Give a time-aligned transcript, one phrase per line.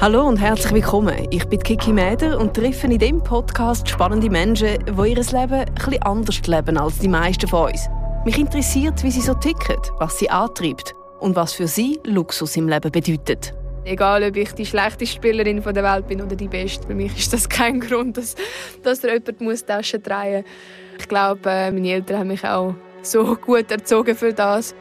[0.00, 1.28] Hallo und herzlich willkommen.
[1.30, 6.00] Ich bin Kiki Mäder und treffe in diesem Podcast spannende Menschen, die ihr Leben etwas
[6.00, 7.86] anders leben als die meisten von uns.
[8.24, 12.66] Mich interessiert, wie sie so ticken, was sie antreibt und was für sie Luxus im
[12.66, 13.52] Leben bedeutet.
[13.84, 17.34] Egal, ob ich die schlechteste Spielerin der Welt bin oder die beste, für mich ist
[17.34, 18.36] das kein Grund, dass,
[18.82, 20.98] dass da jemand muss Taschen drehen muss.
[20.98, 24.74] Ich glaube, äh, meine Eltern haben mich auch so gut erzogen für das.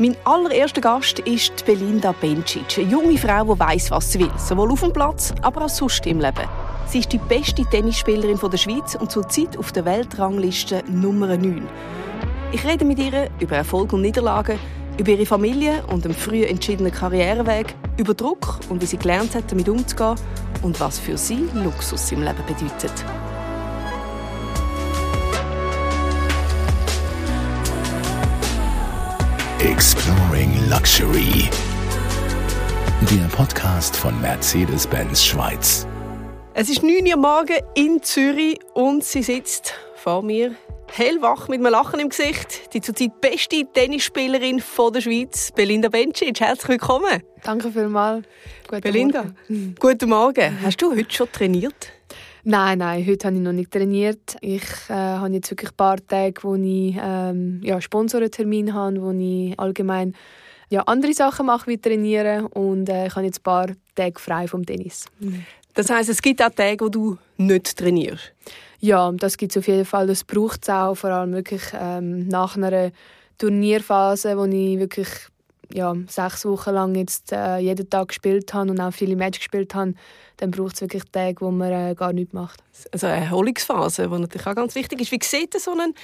[0.00, 4.70] Mein allererster Gast ist Belinda Bencic, eine junge Frau, die weiss, was sie will, sowohl
[4.70, 6.46] auf dem Platz, aber auch sonst im Leben.
[6.86, 11.66] Sie ist die beste Tennisspielerin der Schweiz und zurzeit auf der Weltrangliste Nummer 9.
[12.52, 14.60] Ich rede mit ihr über Erfolg und Niederlagen,
[14.98, 19.50] über ihre Familie und einen früh entschiedenen Karriereweg, über Druck und wie sie gelernt hat,
[19.50, 20.14] damit umzugehen
[20.62, 23.04] und was für sie Luxus im Leben bedeutet.
[29.78, 31.48] Exploring Luxury.
[33.12, 35.86] Der Podcast von Mercedes-Benz Schweiz.
[36.52, 40.56] Es ist 9 Uhr morgen in Zürich und sie sitzt vor mir
[40.90, 42.74] hellwach mit einem Lachen im Gesicht.
[42.74, 44.60] Die zurzeit beste Tennisspielerin
[44.92, 46.40] der Schweiz, Belinda Bencic.
[46.40, 47.22] Herzlich willkommen.
[47.44, 48.26] Danke vielmals.
[48.66, 49.74] Guten Belinda, Morgen.
[49.78, 50.60] guten Morgen.
[50.60, 51.92] Hast du heute schon trainiert?
[52.50, 54.38] Nein, nein, heute habe ich noch nicht trainiert.
[54.40, 59.10] Ich äh, habe jetzt wirklich ein paar Tage, wo ich ähm, ja, Sponsorentermin habe, wo
[59.10, 60.14] ich allgemein
[60.70, 64.48] ja, andere Sachen mache wie trainieren und äh, ich habe jetzt ein paar Tage frei
[64.48, 65.04] vom Tennis.
[65.74, 68.32] Das heißt, es gibt auch Tage, wo du nicht trainierst?
[68.80, 70.06] Ja, das gibt es auf jeden Fall.
[70.06, 72.92] Das braucht es auch, vor allem wirklich ähm, nach einer
[73.36, 75.08] Turnierphase, wo ich wirklich
[75.72, 79.74] ja, sechs Wochen lang jetzt äh, jeden Tag gespielt habe und auch viele Matches gespielt
[79.74, 79.94] habe,
[80.38, 82.62] dann braucht es wirklich Tage, wo man äh, gar nichts macht.
[82.92, 85.12] Also eine Erholungsphase, die natürlich auch ganz wichtig ist.
[85.12, 85.94] Wie sieht so ein,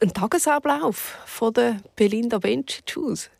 [0.00, 3.30] ein Tagesablauf von der Belinda Bencic aus?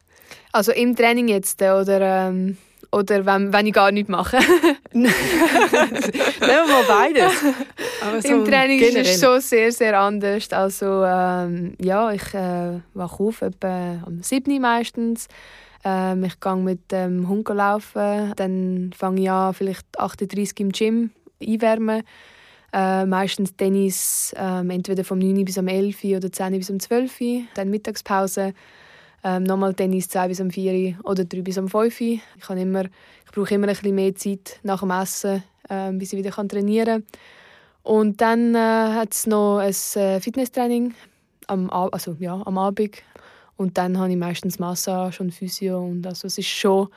[0.52, 2.56] Also im Training jetzt äh, oder, ähm,
[2.90, 4.38] oder wenn, wenn ich gar nichts mache?
[4.92, 5.12] Nehmen
[6.40, 7.32] wir mal beides.
[8.22, 9.02] So Im Training generell.
[9.02, 10.50] ist es schon sehr, sehr anders.
[10.52, 14.60] Also ähm, ja, ich äh, wache auf etwa am 7.
[14.60, 15.28] meistens
[15.84, 18.32] ähm, ich gehe mit dem Hund laufen.
[18.36, 22.02] Dann fange ich an, vielleicht 38 im Gym einwärmen.
[22.72, 27.18] Äh, meistens Tennis ähm, entweder vom 9 bis am 11 oder 10 bis um 12
[27.54, 28.52] Dann Mittagspause.
[29.24, 33.32] Ähm, nochmal Tennis 2 bis um 4 oder 3 bis um 5 Ich, immer, ich
[33.32, 37.20] brauche immer ein bisschen mehr Zeit nach dem Essen, äh, bis ich wieder trainieren kann.
[37.82, 40.94] Und dann äh, hat es noch ein äh, Fitnesstraining
[41.46, 43.02] am, also, ja, am Abend.
[43.58, 45.80] Und dann habe ich meistens Massage und Physio.
[45.84, 46.88] Und also es ist schon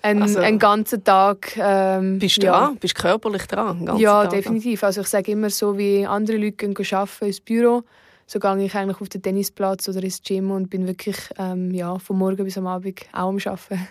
[0.00, 1.56] ein, also, ein ganzer Tag.
[1.56, 2.66] Ähm, bist du ja.
[2.66, 2.76] dran?
[2.76, 3.98] Bist körperlich dran?
[3.98, 4.84] Ja, Tag definitiv.
[4.84, 7.82] Also ich sage immer so, wie andere Leute gehen arbeiten ins Büro,
[8.26, 11.98] so gehe ich eigentlich auf den Tennisplatz oder ins Gym und bin wirklich ähm, ja,
[11.98, 13.88] von morgen bis am Abend auch am Arbeiten.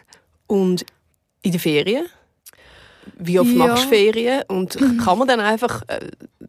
[0.48, 0.86] Und
[1.42, 2.06] in den Ferien?
[3.18, 3.58] Wie oft ja.
[3.68, 4.44] machst du Ferien?
[4.48, 6.00] Und kann man dann einfach äh,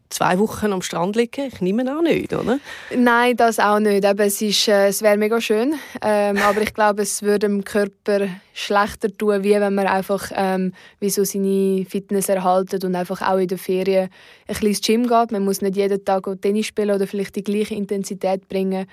[0.09, 1.47] zwei Wochen am Strand liegen?
[1.47, 2.59] Ich nehme an nicht, oder?
[2.95, 4.03] Nein, das auch nicht.
[4.03, 7.63] Eben, es ist, äh, es wäre mega schön, ähm, aber ich glaube, es würde dem
[7.63, 13.21] Körper schlechter tun, wie wenn man einfach ähm, wie so seine Fitness erhaltet und einfach
[13.21, 14.09] auch in der Ferien ein
[14.47, 15.31] bisschen ins Gym geht.
[15.31, 18.87] Man muss nicht jeden Tag Tennis spielen oder vielleicht die gleiche Intensität bringen.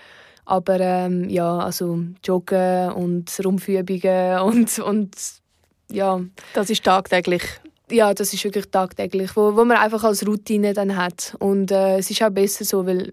[0.45, 5.42] Aber ähm, ja, also Joggen und Rumpfübungen und, und
[5.93, 6.21] ja.
[6.55, 7.43] Das ist tagtäglich
[7.91, 11.37] ja, das ist wirklich tagtäglich, wo, wo man einfach als Routine dann hat.
[11.39, 13.13] Und äh, es ist auch besser so, weil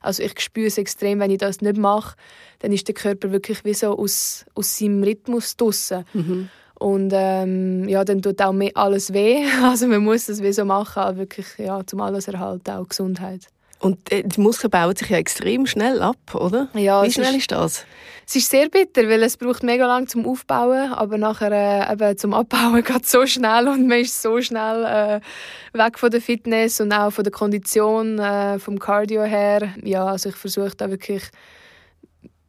[0.00, 2.16] also ich spüre es extrem, wenn ich das nicht mache,
[2.60, 6.04] dann ist der Körper wirklich wie so aus, aus seinem Rhythmus draussen.
[6.14, 6.48] Mhm.
[6.78, 9.44] Und ähm, ja, dann tut auch mehr alles weh.
[9.62, 13.48] Also man muss das wie so machen, wirklich ja, zum alles erhalten, auch Gesundheit.
[13.78, 16.68] Und äh, die Muskeln bauen sich ja extrem schnell ab, oder?
[16.74, 17.84] Ja, Wie schnell ist, ist, das?
[18.26, 22.16] Es ist sehr bitter, weil es braucht mega lang zum Aufbauen, aber nachher äh, eben
[22.16, 26.80] zum Abbauen geht so schnell und man ist so schnell äh, weg von der Fitness
[26.80, 29.68] und auch von der Kondition, äh, vom Cardio her.
[29.84, 31.24] Ja, also ich versuche da wirklich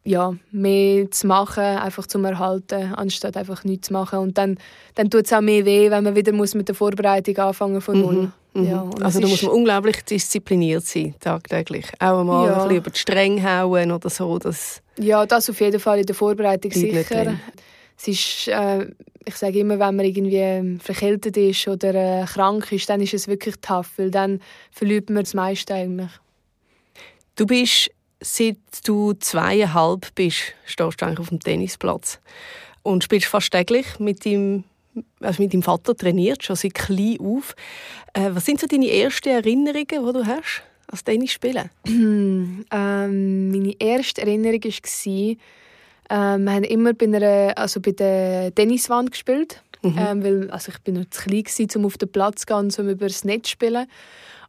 [0.08, 4.20] ja, mehr zu machen, einfach zum Erhalten, anstatt einfach nichts zu machen.
[4.20, 4.58] Und dann,
[4.96, 8.00] dann tut es auch mehr weh, wenn man wieder muss mit der Vorbereitung anfangen von
[8.00, 8.14] null.
[8.14, 8.32] Mhm.
[8.58, 8.68] Mhm.
[8.68, 11.86] Ja, also da muss man unglaublich diszipliniert sein, tagtäglich.
[12.00, 12.54] Auch mal ja.
[12.54, 14.40] ein bisschen über die Stränge hauen oder so.
[14.40, 17.40] Das ja, das auf jeden Fall in der Vorbereitung sicher.
[18.00, 18.88] Es ist, äh,
[19.26, 23.28] ich sage immer, wenn man irgendwie verkältet ist oder äh, krank ist, dann ist es
[23.28, 24.40] wirklich tough, weil dann
[24.72, 26.12] verliert man das meiste eigentlich.
[27.36, 32.20] Du bist seit du zweieinhalb bist, stehst du eigentlich auf dem Tennisplatz
[32.84, 34.64] und spielst fast täglich mit deinem,
[35.22, 37.56] also mit deinem Vater trainiert, schon seit klein auf.
[38.14, 41.70] Äh, was sind so deine ersten Erinnerungen, die du hast als Tennisspieler?
[41.88, 45.36] ähm, meine erste Erinnerung war,
[46.10, 49.62] ähm, wir haben immer bei, einer, also bei der Tenniswand gespielt.
[49.84, 49.96] Mhm.
[49.98, 52.72] Ähm, weil, also ich bin noch zu klein gewesen, um auf den Platz zu gehen,
[52.80, 53.88] um über das Netz zu spielen.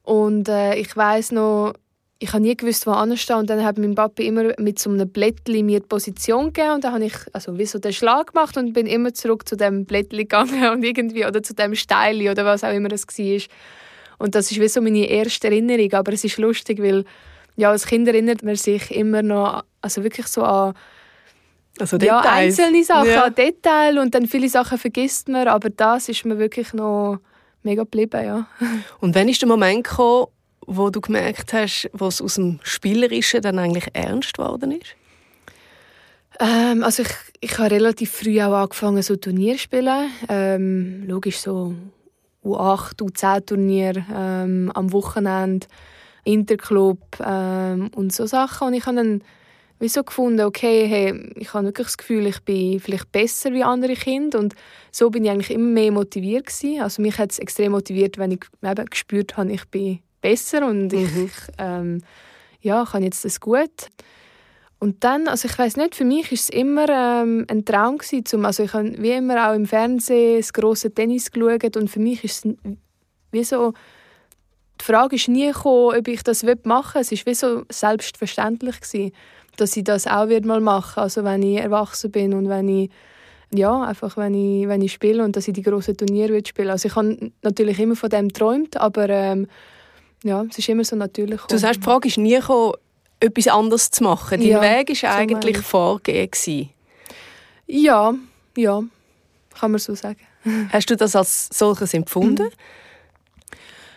[0.02, 1.74] Und äh, ich weiß noch,
[2.20, 3.36] ich habe nie gewusst, wo anstehen.
[3.36, 6.74] Und dann hat mein Papa immer mit so einem Blättchen mir die Position gegeben.
[6.74, 9.56] Und dann habe ich also wie so den Schlag gemacht und bin immer zurück zu
[9.56, 13.42] dem Blättchen gegangen und irgendwie, oder zu dem Steil oder was auch immer das war.
[14.18, 15.92] Und das ist wie so meine erste Erinnerung.
[15.92, 17.04] Aber es ist lustig, weil
[17.56, 20.74] ja, als Kind erinnert man sich immer noch, also wirklich so an
[21.80, 23.24] also ja, einzelne Sachen, ja.
[23.24, 27.18] an Details und dann viele Sachen vergisst man, aber das ist mir wirklich noch
[27.62, 28.48] mega geblieben, ja.
[29.00, 30.26] Und wann ist der Moment gekommen,
[30.68, 34.94] wo du gemerkt hast, was aus dem Spielerischen dann eigentlich ernst geworden ist?
[36.38, 37.08] Ähm, also ich,
[37.40, 40.10] ich habe relativ früh auch angefangen, so Turnier zu spielen.
[40.28, 41.74] Ähm, logisch so
[42.44, 45.66] U8, U10-Turnier ähm, am Wochenende,
[46.24, 48.68] Interclub ähm, und so Sachen.
[48.68, 49.22] Und ich habe dann
[49.80, 53.62] wie so gefunden, okay, hey, ich habe wirklich das Gefühl, ich bin vielleicht besser wie
[53.62, 54.54] andere Kinder und
[54.90, 56.82] so bin ich eigentlich immer mehr motiviert gewesen.
[56.82, 60.92] Also mich hat es extrem motiviert, wenn ich eben gespürt habe, ich bin besser und
[60.92, 61.30] ich mhm.
[61.58, 62.02] ähm,
[62.60, 63.88] ja, kann jetzt das gut.
[64.80, 68.24] Und dann, also ich weiß nicht, für mich ist es immer ähm, ein Traum gewesen,
[68.24, 71.98] zum, also ich habe wie immer auch im Fernsehen das große Tennis geschaut und für
[71.98, 72.54] mich ist es
[73.32, 73.74] wie so,
[74.80, 77.00] die Frage ist nie gekommen, ob ich das machen will.
[77.00, 79.12] Es ist wie so selbstverständlich gewesen,
[79.56, 82.90] dass ich das auch mal machen, also wenn ich erwachsen bin und wenn ich
[83.52, 86.88] ja, einfach wenn ich, wenn ich spiele und dass ich die grossen Turniere spielen Also
[86.88, 89.46] ich habe natürlich immer von dem geträumt, aber ähm,
[90.22, 91.40] ja, es ist immer so natürlich.
[91.42, 92.72] Du sagst, die Frage ist nie gekommen,
[93.20, 94.40] etwas anderes zu machen.
[94.40, 96.70] Dein ja, Weg war eigentlich so vorgegeben.
[97.66, 98.14] Ja,
[98.56, 98.82] ja,
[99.58, 100.20] kann man so sagen.
[100.72, 102.48] Hast du das als solches empfunden?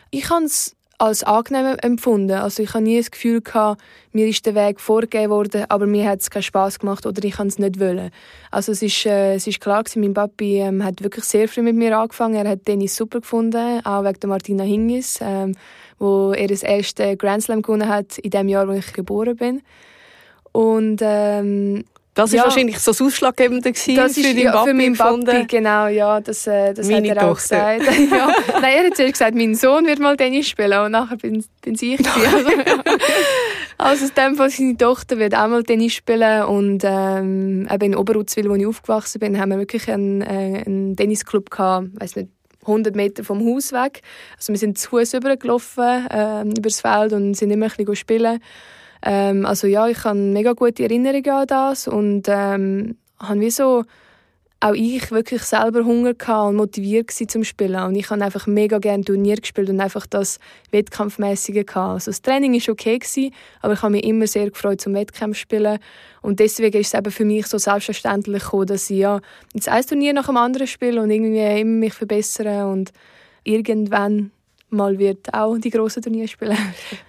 [0.09, 2.37] Ich habe es als angenehm empfunden.
[2.37, 3.81] Also ich habe nie das Gefühl gehabt,
[4.11, 7.33] mir ist der Weg vorgegeben worden, aber mir hat es keinen Spaß gemacht oder ich
[7.33, 8.11] kann es nicht wollen.
[8.51, 11.63] Also es ist, äh, es ist klar gewesen, mein Papi ähm, hat wirklich sehr früh
[11.63, 12.35] mit mir angefangen.
[12.35, 15.55] Er hat Tennis super gefunden, auch wegen der Martina Hingis, ähm,
[16.01, 19.61] wo er das erste Grand Slam gewonnen hat in dem Jahr, wo ich geboren bin.
[20.51, 24.97] Und ähm, das ja, wahrscheinlich so das Ausschlaggebende das für, ist, ja, Papi für meinen
[24.97, 27.77] Papi, genau, ja, das, äh, das Meine hat er auch Tochter.
[27.77, 27.99] gesagt.
[28.11, 28.35] ja.
[28.59, 31.77] Nein, er hat zuerst gesagt, mein Sohn wird mal Tennis spielen und nachher bin, bin
[31.79, 31.99] ich.
[32.05, 32.49] also,
[33.77, 37.95] also in dem Fall seine Tochter wird auch mal Tennis spielen und ähm, eben in
[37.95, 42.29] Oberutzwil, wo ich aufgewachsen bin, haben wir wirklich einen, äh, einen Tennisclub gehabt, weiß nicht,
[42.61, 44.01] 100 Meter vom Haus weg.
[44.37, 47.95] Also wir sind zu Fuß übergelaufen äh, über das Feld und sind immer ein bisschen
[47.95, 48.39] spielen.
[49.03, 53.83] Ähm, also ja, ich habe mega gute Erinnerungen an das und ähm, habe wie so
[54.61, 56.13] auch ich wirklich selber Hunger
[56.47, 60.39] und motiviert zum Spielen und ich habe einfach mega gerne Turnier gespielt und einfach das
[60.69, 61.75] Wettkampfmäßige gehabt.
[61.75, 62.99] Also das Training ist okay
[63.61, 65.79] aber ich habe mich immer sehr gefreut zum Wettkampf spielen
[66.21, 69.19] und deswegen ist es eben für mich so selbstverständlich gekommen, dass ich ja
[69.53, 72.91] jetzt ein Turnier nach dem anderen spiele und irgendwie immer mich verbessere und
[73.43, 74.29] irgendwann
[74.69, 76.57] mal wird auch die grossen Turniere spielen.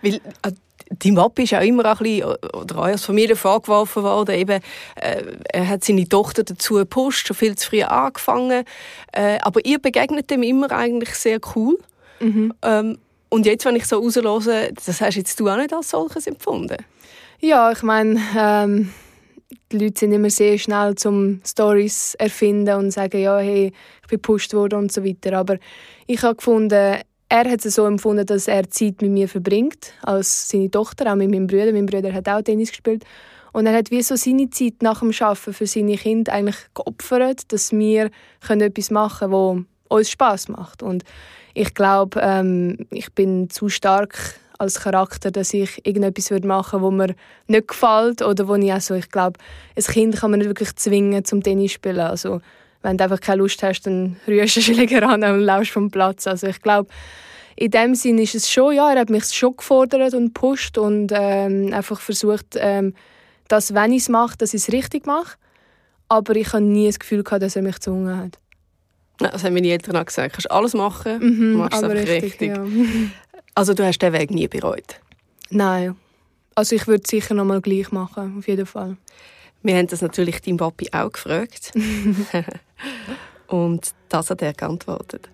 [0.00, 0.52] Weil äh,
[0.98, 4.60] Dein Papi ist auch immer ein bisschen, oder auch als Familie vorgeworfen worden, eben,
[4.96, 5.22] äh,
[5.52, 8.64] er hat seine Tochter dazu gepusht, schon viel zu früh angefangen.
[9.12, 11.78] Äh, aber ihr begegnet dem immer eigentlich sehr cool.
[12.20, 12.52] Mhm.
[12.62, 12.98] Ähm,
[13.28, 16.76] und jetzt, wenn ich so rauslose, das hast jetzt du auch nicht als solches empfunden?
[17.40, 18.90] Ja, ich meine, ähm,
[19.72, 23.72] die Leute sind immer sehr schnell zum Stories erfinden und sagen, ja, hey,
[24.02, 25.36] ich bin gepusht worden und so weiter.
[25.38, 25.56] Aber
[26.06, 26.98] ich habe gefunden,
[27.32, 31.16] er hat es so empfunden, dass er Zeit mit mir verbringt, als seine Tochter, auch
[31.16, 31.72] mit meinem Bruder.
[31.72, 33.04] Mein Bruder hat auch Tennis gespielt.
[33.52, 37.50] Und er hat wie so seine Zeit nach dem Arbeiten für seine Kinder eigentlich geopfert,
[37.50, 38.10] dass wir
[38.46, 40.82] können etwas machen können, was uns Spaß macht.
[40.82, 41.04] Und
[41.54, 47.08] ich glaube, ähm, ich bin zu stark als Charakter, dass ich irgendetwas machen würde, was
[47.08, 47.14] mir
[47.46, 49.40] nicht gefällt oder wo ich also, ich glaube,
[49.74, 52.00] ein Kind kann man nicht wirklich zwingen zum Tennis spielen.
[52.00, 52.42] Also
[52.82, 55.90] wenn du einfach keine Lust hast, dann rührst du den Schläger an und laufst vom
[55.90, 56.26] Platz.
[56.26, 56.90] Also ich glaube,
[57.56, 61.12] in dem Sinn ist es schon, ja, er hat mich schon gefordert und gepusht und
[61.14, 62.94] ähm, einfach versucht, ähm,
[63.48, 65.36] dass, wenn ich es mache, dass ich es richtig mache.
[66.08, 68.38] Aber ich habe nie das Gefühl gehabt, dass er mich gezwungen hat.
[69.18, 70.32] das haben meine Eltern auch gesagt.
[70.32, 72.22] Du kannst alles machen, mhm, machst es aber richtig.
[72.22, 72.48] richtig.
[72.48, 72.64] Ja.
[73.54, 74.98] Also du hast den Weg nie bereut?
[75.50, 75.94] Nein.
[76.54, 78.96] Also ich würde es sicher noch mal gleich machen, auf jeden Fall.
[79.62, 81.72] Wir haben das natürlich deinem Papi auch gefragt.
[83.48, 85.28] Und das hat er geantwortet.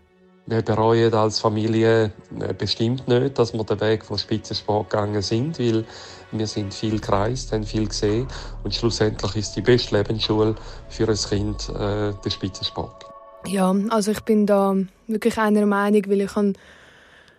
[0.47, 5.59] Wir bereuen als Familie äh, bestimmt nicht, dass wir den Weg vom Spitzensport gegangen sind,
[5.59, 5.85] weil
[6.33, 8.27] wir sind viel gereist, haben viel gesehen
[8.65, 10.55] und schlussendlich ist die beste Lebensschule
[10.89, 13.05] für ein Kind äh, der Spitzensport.
[13.47, 14.75] Ja, also ich bin da
[15.07, 16.55] wirklich einer Meinung, weil ich habe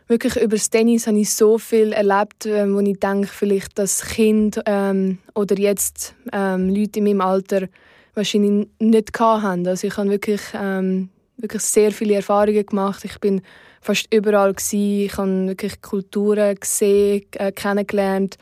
[0.10, 4.02] wirklich über das Tennis habe ich so viel erlebt, ähm, wo ich denke, vielleicht das
[4.02, 7.68] Kind ähm, oder jetzt ähm, Leute in meinem Alter
[8.16, 9.68] wahrscheinlich nicht haben.
[9.68, 13.06] Also ich habe wirklich ähm, wirklich sehr viele Erfahrungen gemacht.
[13.06, 13.42] Ich bin
[13.82, 15.06] fast überall gewesen.
[15.06, 18.38] Ich habe wirklich Kulturen gesehen, äh, kennengelernt,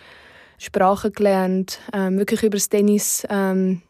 [0.58, 3.82] Sprachen gelernt, ähm, wirklich über das Tennis ähm,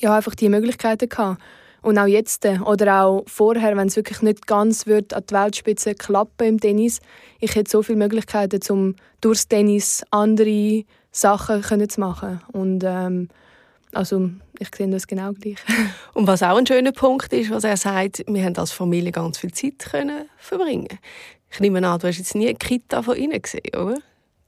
[0.00, 1.40] ja einfach die Möglichkeiten gehabt.
[1.82, 5.34] Und auch jetzt äh, oder auch vorher, wenn es wirklich nicht ganz wird an die
[5.34, 7.00] Weltspitze klappen im Tennis,
[7.40, 12.40] ich hätte so viele Möglichkeiten, um durchs Tennis andere Sachen können zu machen.
[12.52, 13.28] Und ähm,
[13.92, 15.58] also ich sehe das genau gleich.
[16.14, 19.38] Und was auch ein schöner Punkt ist, was er sagt, wir haben als Familie ganz
[19.38, 20.98] viel Zeit können verbringen.
[21.50, 23.98] Ich nehme an, du hast jetzt nie eine Kita von ihnen gesehen, oder?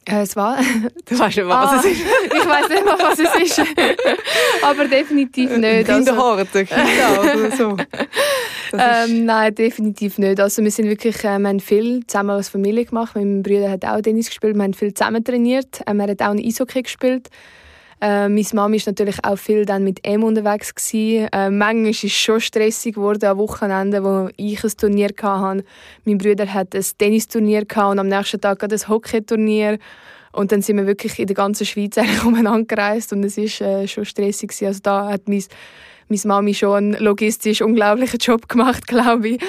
[0.06, 0.58] Äh, es war.
[1.06, 2.00] Du weißt nicht was ah, es ist.
[2.26, 3.61] ich weiß nicht mal, was es ist.
[4.62, 5.87] Aber definitiv nicht.
[5.87, 7.76] Kinderhorte, Kita oder so.
[8.73, 10.40] Ähm, nein, definitiv nicht.
[10.40, 13.14] Also wir sind wirklich, äh, wir haben viel zusammen als Familie gemacht.
[13.14, 14.56] Mein Bruder hat auch Tennis gespielt.
[14.56, 15.80] Wir haben viel zusammen trainiert.
[15.87, 17.28] Ähm, er hat auch ein Eishockey gespielt.
[18.04, 20.75] Äh, meine Mama war natürlich auch viel dann mit ihm unterwegs.
[20.75, 21.26] Gewesen.
[21.32, 25.64] Äh, manchmal ist es schon stressig geworden am Wochenende, wo ich ein Turnier hatte.
[26.04, 29.78] Mein Bruder hat ein Tennisturnier und am nächsten Tag ein Hockeyturnier.
[30.32, 31.96] Und dann sind wir wirklich in der ganzen Schweiz
[32.26, 34.50] umeinander gereist und es war äh, schon stressig.
[34.50, 34.66] Gewesen.
[34.66, 35.42] Also da hat mein,
[36.11, 39.40] meine Mami schon einen logistisch unglaublichen Job gemacht, glaube ich.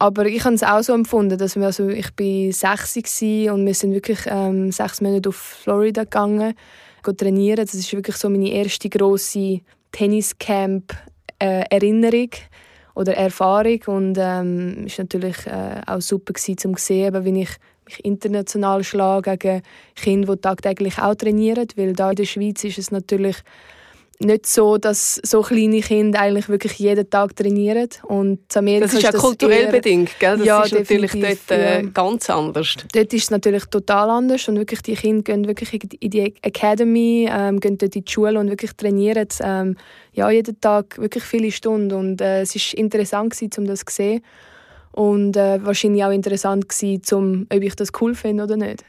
[0.00, 3.74] Aber ich habe es auch so empfunden, dass wir, also ich war sechs und wir
[3.74, 6.54] sind wirklich ähm, sechs Monate auf Florida gegangen
[7.02, 7.64] trainieren.
[7.64, 9.60] Das ist wirklich so meine erste grosse
[9.92, 12.38] Tenniscamp-Erinnerung äh,
[12.94, 17.50] oder Erfahrung und ähm, ist natürlich äh, auch super gewesen, um zu sehen, wie ich
[17.84, 19.62] mich international schlage gegen
[19.96, 23.36] Kinder, die tagtäglich auch trainieren, weil da in der Schweiz ist es natürlich
[24.24, 27.88] nicht so, dass so kleine Kinder eigentlich wirklich jeden Tag trainieren.
[28.04, 30.38] Und Amerika das ist ja kulturell eher, bedingt, gell?
[30.38, 32.74] Das ja, ist natürlich dort äh, ganz anders.
[32.92, 37.28] Dort ist es natürlich total anders und wirklich die Kinder gehen wirklich in die Academy,
[37.30, 39.76] ähm, gehen dort in die Schule und wirklich trainieren ähm,
[40.12, 43.94] ja, jeden Tag wirklich viele Stunden und äh, es war interessant gewesen, um das zu
[43.94, 44.22] sehen
[44.92, 48.84] und äh, wahrscheinlich auch interessant gewesen, um, ob ich das cool finde oder nicht.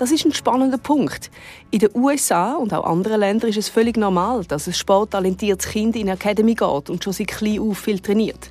[0.00, 1.30] Das ist ein spannender Punkt.
[1.70, 5.94] In den USA und auch anderen Ländern ist es völlig normal, dass ein sporttalentiertes Kind
[5.94, 8.50] in eine Academy geht und schon seit klein auf viel trainiert.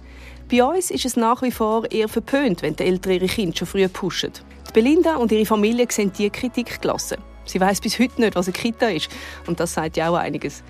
[0.51, 3.65] Bei uns ist es nach wie vor eher verpönt, wenn die Eltern ihre Kinder schon
[3.65, 4.31] früh pushen.
[4.67, 7.17] Die Belinda und ihre Familie sehen diese Kritik gelassen.
[7.45, 9.09] Sie weiß bis heute nicht, was eine Kita ist.
[9.47, 10.61] Und das sagt ja auch einiges.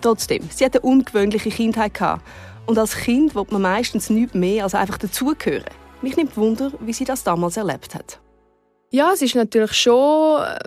[0.00, 2.26] Trotzdem, sie hat eine ungewöhnliche Kindheit gehabt.
[2.64, 5.66] Und als Kind wird man meistens nichts mehr als einfach dazugehören.
[6.00, 8.18] Mich nimmt Wunder, wie sie das damals erlebt hat.
[8.94, 10.58] Ja, es ist natürlich schon äh,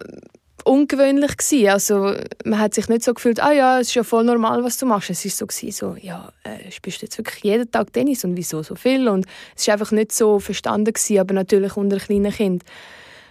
[0.64, 1.70] ungewöhnlich gewesen.
[1.70, 4.80] Also man hat sich nicht so gefühlt, ah ja, es ist ja voll normal, was
[4.80, 5.12] du machst.
[5.12, 8.36] Es ist so gewesen, so ja, äh, spielst du jetzt wirklich jeden Tag Tennis und
[8.36, 9.08] wieso so viel?
[9.10, 12.64] Und es ist einfach nicht so verstanden gewesen, aber natürlich unter kleinen Kind.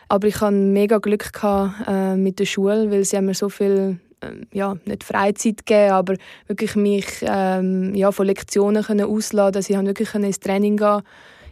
[0.08, 3.48] Aber ich hatte mega Glück gehabt, äh, mit der Schule, weil sie haben mir so
[3.48, 6.14] viel äh, ja, nicht Freizeit gegeben, aber
[6.46, 11.02] wirklich mich ähm, ja, von Lektionen können ausladen, dass ich wirklich ins Training gehen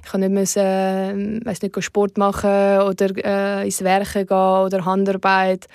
[0.05, 4.85] ich konnte nicht, müssen, äh, weiss nicht Sport machen oder äh, ins Werken gehen oder
[4.85, 5.67] Handarbeit.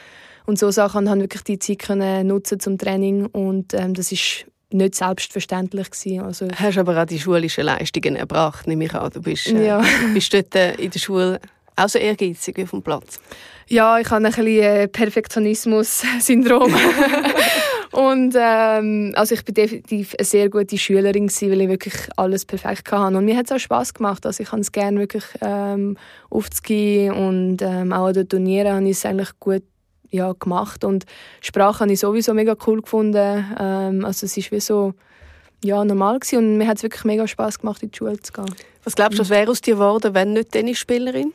[0.45, 4.45] Und so Sachen und wirklich die Zeit können nutzen zum Training und ähm, das ist
[4.69, 6.21] nicht selbstverständlich gewesen.
[6.21, 9.11] Also Hast aber auch die schulischen Leistungen erbracht, nehme ich an.
[9.11, 9.83] Du bist, äh, ja.
[10.13, 11.39] bist dort äh, in der Schule
[11.75, 13.19] auch so ehrgeizig wie vom Platz.
[13.67, 16.73] Ja, ich habe ein bisschen äh, Perfektionismus-Syndrom.
[17.91, 22.45] Und ähm, also ich bin definitiv eine sehr gute Schülerin gewesen, weil ich wirklich alles
[22.45, 23.17] perfekt hatte.
[23.17, 24.25] Und mir hat es auch Spass gemacht.
[24.25, 25.97] Also ich kann es gerne wirklich ähm,
[26.29, 29.63] aufzugehen und ähm, auch an den Turnieren habe ich es eigentlich gut
[30.09, 30.83] ja, gemacht.
[30.83, 31.05] Und
[31.41, 33.45] Sprache habe ich sowieso mega cool gefunden.
[33.59, 34.93] Ähm, also es ist wie so
[35.63, 36.37] ja, normal gewesen.
[36.39, 38.53] und mir hat es wirklich mega Spass gemacht, in die Schule zu gehen.
[38.83, 41.33] Was glaubst du, was wäre aus dir geworden, wenn nicht Tennisspielerin?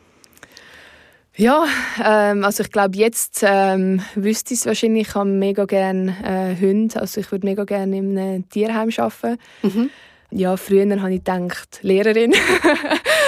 [1.37, 1.65] Ja,
[2.05, 5.09] ähm, also ich glaube jetzt ähm, wüsste ich es wahrscheinlich.
[5.09, 9.39] Ich habe mega gerne äh, Hunde, also ich würde mega gerne in einem Tierheim arbeiten.
[9.62, 9.91] Mhm.
[10.31, 12.33] Ja, früher habe ich gedacht Lehrerin.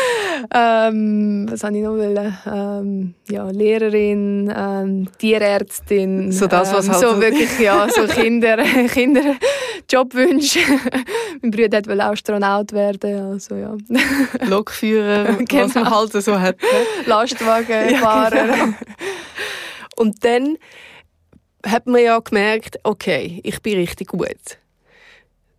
[0.52, 2.36] ähm, was habe ich noch wollen?
[2.46, 6.32] Ähm, ja, Lehrerin, ähm, Tierärztin.
[6.32, 8.56] So das, was ähm, halt so wirklich, ja, so Kinder,
[8.88, 9.36] Kinder
[9.90, 10.60] Jobwünsche.
[11.42, 13.76] mein Bruder wollte Astronaut werden, also ja.
[14.46, 15.64] Lokführer, genau.
[15.64, 16.56] was man halt so hat.
[16.60, 16.68] Ne?
[17.06, 18.34] Lastwagenfahrer.
[18.44, 18.74] Ja, genau.
[19.96, 20.56] Und dann
[21.64, 24.58] hat man ja gemerkt, okay, ich bin richtig gut.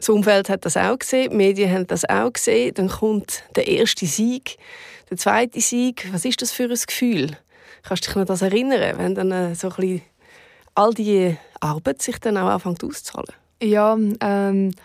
[0.05, 2.75] Das Umfeld hat das auch gesehen, die Medien haben das auch gesehen.
[2.75, 4.57] Dann kommt der erste Sieg,
[5.09, 6.07] der zweite Sieg.
[6.13, 7.35] Was ist das für ein Gefühl?
[7.81, 10.01] Kannst du dich noch das erinnern, wenn dann äh, so ein bisschen
[10.75, 13.33] all die Arbeit sich dann auch anfängt auszuzahlen?
[13.63, 14.75] Ja, ähm, nein,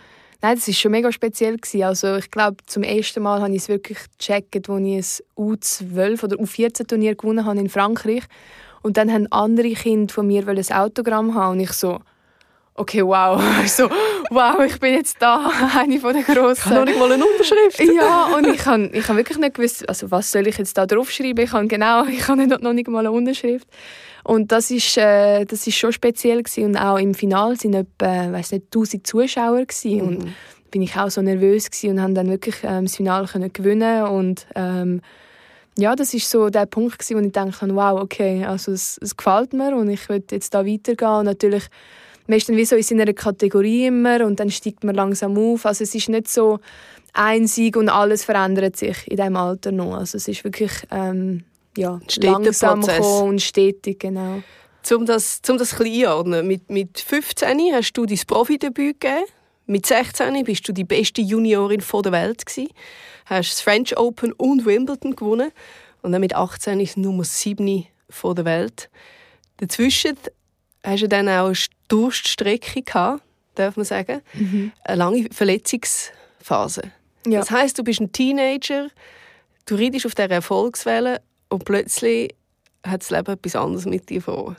[0.40, 1.82] das war schon mega speziell gewesen.
[1.82, 6.24] Also ich glaube, zum ersten Mal habe ich es wirklich gecheckt, als ich ein U12
[6.24, 8.22] oder U14 Turnier gewonnen habe in Frankreich.
[8.80, 12.00] Und dann haben andere Kinder von mir ein Autogramm haben und ich so
[12.74, 13.88] okay, wow, so,
[14.30, 16.54] wow, ich bin jetzt da, eine von den Grossen.
[16.56, 17.80] Ich habe noch nicht mal eine Unterschrift.
[17.94, 20.86] ja, und ich habe ich hab wirklich nicht gewusst, also was soll ich jetzt da
[20.86, 21.44] draufschreiben?
[21.44, 23.68] Ich habe genau, ich habe nicht, noch nicht mal eine Unterschrift.
[24.22, 26.64] Und das ist, äh, das ist schon speziell gewesen.
[26.64, 29.96] und auch im Finale sind etwa, weiß nicht, 1000 Zuschauer gewesen.
[29.96, 30.02] Mhm.
[30.02, 30.32] und
[30.70, 34.04] bin ich auch so nervös gewesen und haben dann wirklich ähm, das Finale können gewinnen
[34.04, 35.00] und ähm,
[35.76, 39.16] ja, das ist so der Punkt gewesen, wo ich dachte, wow, okay, also es, es
[39.16, 41.64] gefällt mir und ich will jetzt da weitergehen und natürlich
[42.30, 45.66] man ist dann wie so in seiner Kategorie immer und dann steigt man langsam auf.
[45.66, 46.60] Also es ist nicht so
[47.12, 49.96] ein Sieg und alles verändert sich in diesem Alter noch.
[49.96, 51.42] Also es ist wirklich ähm,
[51.76, 54.42] ja, langsam und stetig, genau.
[54.92, 59.24] Um das, um das einordnen, mit, mit 15 hast du dein Profidebüt gegeben.
[59.66, 62.70] Mit 16 bist du die beste Juniorin der Welt gewesen.
[63.26, 65.50] Hast das French Open und Wimbledon gewonnen.
[66.02, 67.86] Und dann mit 18 ist Nummer 7
[68.24, 68.88] der Welt.
[69.56, 70.16] Dazwischen
[70.84, 71.56] hast du dann auch eine
[71.88, 73.22] Durststrecke gehabt,
[73.54, 74.22] darf man sagen.
[74.34, 74.72] Mhm.
[74.84, 76.82] Eine lange Verletzungsphase.
[77.26, 77.40] Ja.
[77.40, 78.88] Das heißt, du bist ein Teenager,
[79.66, 82.34] du reitest auf dieser Erfolgswelle und plötzlich
[82.86, 84.56] hat das Leben etwas anderes mit dir vor.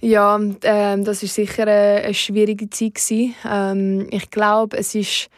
[0.00, 3.34] Ja, ähm, das ist sicher eine, eine schwierige Zeit gewesen.
[3.44, 5.28] Ähm, ich glaube, es ist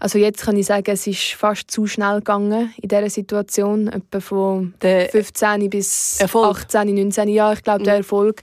[0.00, 4.20] also jetzt kann ich sagen, es ist fast zu schnell gegangen in dieser Situation, etwa
[4.20, 6.56] von der 15 bis Erfolg.
[6.56, 7.54] 18, 19 Jahre.
[7.54, 7.84] Ich glaube, mhm.
[7.84, 8.42] der Erfolg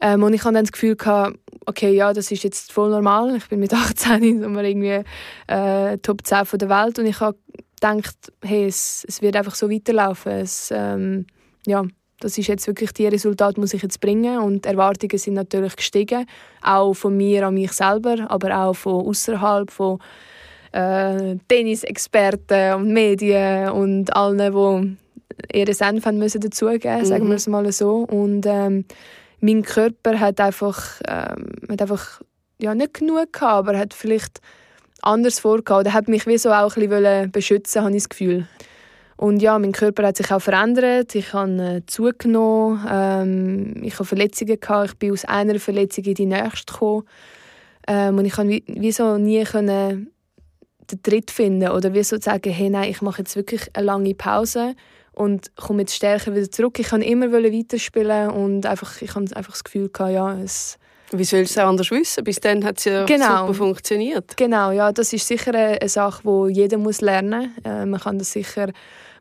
[0.00, 3.36] ähm, und ich hatte dann das Gefühl, gehabt, okay, ja, das ist jetzt voll normal.
[3.36, 5.04] Ich bin mit 18 und irgendwie
[5.46, 7.38] äh, Top 10 von der Welt und ich habe
[7.80, 10.32] gedacht, hey, es, es wird einfach so weiterlaufen.
[10.32, 11.26] Es, ähm,
[11.66, 11.84] ja,
[12.20, 15.76] das ist jetzt wirklich die Resultate muss ich jetzt bringen und die Erwartungen sind natürlich
[15.76, 16.26] gestiegen,
[16.62, 20.00] auch von mir an mich selber, aber auch von außerhalb, von
[20.72, 27.04] äh, Tennisexperten und Medien und allen, die ihre Senf haben müssen dazugeben, mhm.
[27.04, 27.98] sagen wir es mal so.
[27.98, 28.84] Und ähm,
[29.40, 32.20] mein Körper hat einfach, ähm, hat einfach
[32.60, 34.40] ja, nicht genug gehabt, aber hat vielleicht
[35.02, 35.86] anders vorgehabt.
[35.86, 38.46] Er hat mich wie so auch ein bisschen beschützen, habe ich das Gefühl.
[39.16, 41.14] Und ja, mein Körper hat sich auch verändert.
[41.16, 42.86] Ich habe äh, zugenommen.
[42.88, 44.90] Ähm, ich habe Verletzungen gehabt.
[44.90, 47.02] Ich bin aus einer Verletzung in die nächste gekommen.
[47.88, 50.12] Ähm, und ich konnte wie, wie so nie können
[50.90, 54.14] den Tritt finden oder wie so sagen, hey, nein, ich mache jetzt wirklich eine lange
[54.14, 54.74] Pause
[55.18, 56.78] und komme jetzt stärker wieder zurück.
[56.78, 60.78] Ich kann immer weiterspielen und einfach, ich habe einfach das Gefühl gehabt, ja, es
[61.10, 62.22] wie sollst du es auch anders wissen?
[62.22, 63.46] Bis dann hat es ja genau.
[63.46, 64.36] super funktioniert.
[64.36, 67.64] Genau, ja, das ist sicher eine, eine Sache, die jeder muss lernen muss.
[67.64, 68.70] Äh, man kann das sicher,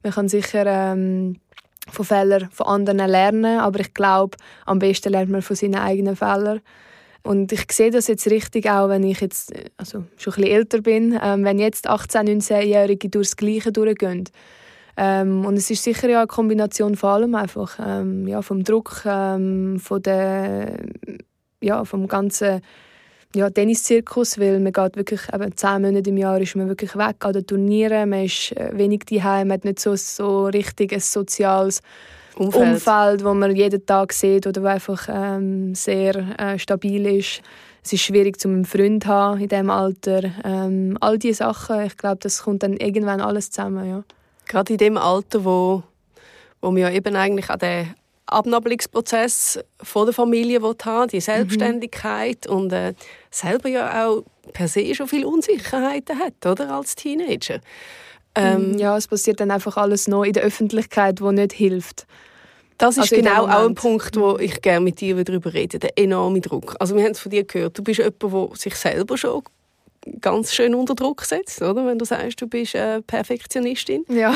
[0.03, 1.39] man kann sicher ähm,
[1.89, 6.17] von Fehlern von anderen lernen, aber ich glaube, am besten lernt man von seinen eigenen
[6.17, 6.59] Fehlern.
[7.23, 10.81] Und ich sehe das jetzt richtig auch, wenn ich jetzt also schon ein bisschen älter
[10.81, 14.29] bin, ähm, wenn jetzt 18-, 19-Jährige durchs Gleiche durchgehen
[14.97, 19.03] ähm, und es ist sicher ja eine Kombination von allem einfach, ähm, ja, vom Druck,
[19.05, 20.79] ähm, von der,
[21.61, 22.61] ja, vom ganzen
[23.35, 27.17] ja, Tenniszirkus, weil man geht wirklich eben zehn Monate im Jahr ist man wirklich weg
[27.23, 30.99] an den Turnieren, man ist äh, wenig daheim, man hat nicht so, so richtig ein
[30.99, 31.81] soziales
[32.35, 32.73] Umfeld.
[32.73, 37.41] Umfeld, wo man jeden Tag sieht oder wo einfach ähm, sehr äh, stabil ist.
[37.83, 40.23] Es ist schwierig, zum einen Freund zu haben in diesem Alter.
[40.43, 44.03] Ähm, all diese Sachen, ich glaube, das kommt dann irgendwann alles zusammen, ja.
[44.47, 45.83] Gerade in dem Alter, wo,
[46.61, 47.95] wo man ja eben eigentlich an den
[48.27, 52.55] Abnabelungsprozess von der Familie haben die Selbstständigkeit mhm.
[52.55, 52.93] und äh,
[53.31, 57.59] selber ja auch per se schon viel Unsicherheiten hat, oder, als Teenager.
[58.35, 62.05] Ähm, ja, es passiert dann einfach alles noch in der Öffentlichkeit, wo nicht hilft.
[62.77, 65.97] Das ist also genau auch ein Punkt, wo ich gerne mit dir darüber rede, der
[65.97, 66.75] enorme Druck.
[66.79, 69.41] Also wir haben es von dir gehört, du bist jemand, der sich selber schon
[70.21, 71.85] ganz schön unter Druck setzt, oder?
[71.85, 74.05] Wenn du sagst, du bist äh, Perfektionistin.
[74.09, 74.33] Ja.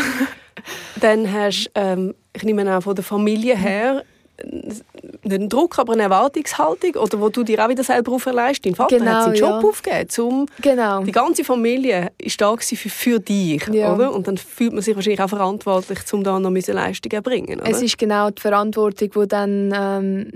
[1.00, 4.04] Dann hast du, ähm, ich nehme auch von der Familie her,
[5.24, 8.66] einen Druck, aber eine Erwartungshaltung, oder wo du dir auch wieder selber auferlegst.
[8.66, 9.70] Dein Vater genau, hat seinen Job ja.
[9.70, 11.04] aufgegeben, um genau.
[11.04, 13.94] die ganze Familie ist da für, für dich, ja.
[13.94, 14.12] oder?
[14.14, 17.70] Und dann fühlt man sich wahrscheinlich auch verantwortlich, um da noch Leistung zu erbringen, oder?
[17.70, 20.32] Es ist genau die Verantwortung, die dann ähm,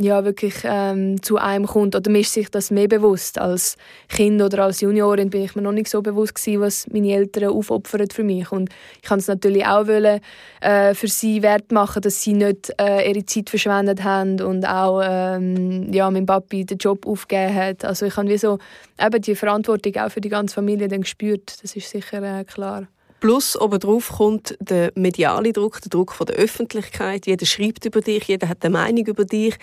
[0.00, 1.94] ja, wirklich ähm, zu einem kommt.
[1.94, 3.38] Oder mir ist sich das mehr bewusst.
[3.38, 3.76] Als
[4.08, 7.50] Kind oder als Juniorin bin ich mir noch nicht so bewusst gewesen, was meine Eltern
[7.50, 8.50] aufopfern für mich.
[8.50, 8.70] Und
[9.02, 10.20] ich kann es natürlich auch wollen,
[10.60, 15.02] äh, für sie wert machen, dass sie nicht äh, ihre Zeit verschwendet haben und auch
[15.04, 17.84] ähm, ja, mein Papi den Job aufgegeben hat.
[17.84, 18.58] Also ich habe wie so
[18.98, 21.62] eben die Verantwortung auch für die ganze Familie dann gespürt.
[21.62, 22.88] Das ist sicher äh, klar.
[23.20, 27.26] Plus obendrauf kommt der mediale Druck, der Druck von der Öffentlichkeit.
[27.26, 29.56] Jeder schreibt über dich, jeder hat eine Meinung über dich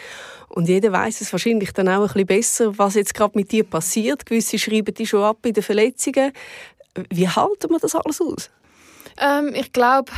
[0.49, 3.63] und jeder weiß es wahrscheinlich dann auch ein bisschen besser, was jetzt gerade mit dir
[3.63, 4.25] passiert.
[4.25, 6.31] Gewisse schreiben die schon ab in den Verletzungen.
[7.09, 8.49] Wie halten wir das alles aus?
[9.19, 10.11] Ähm, ich glaube,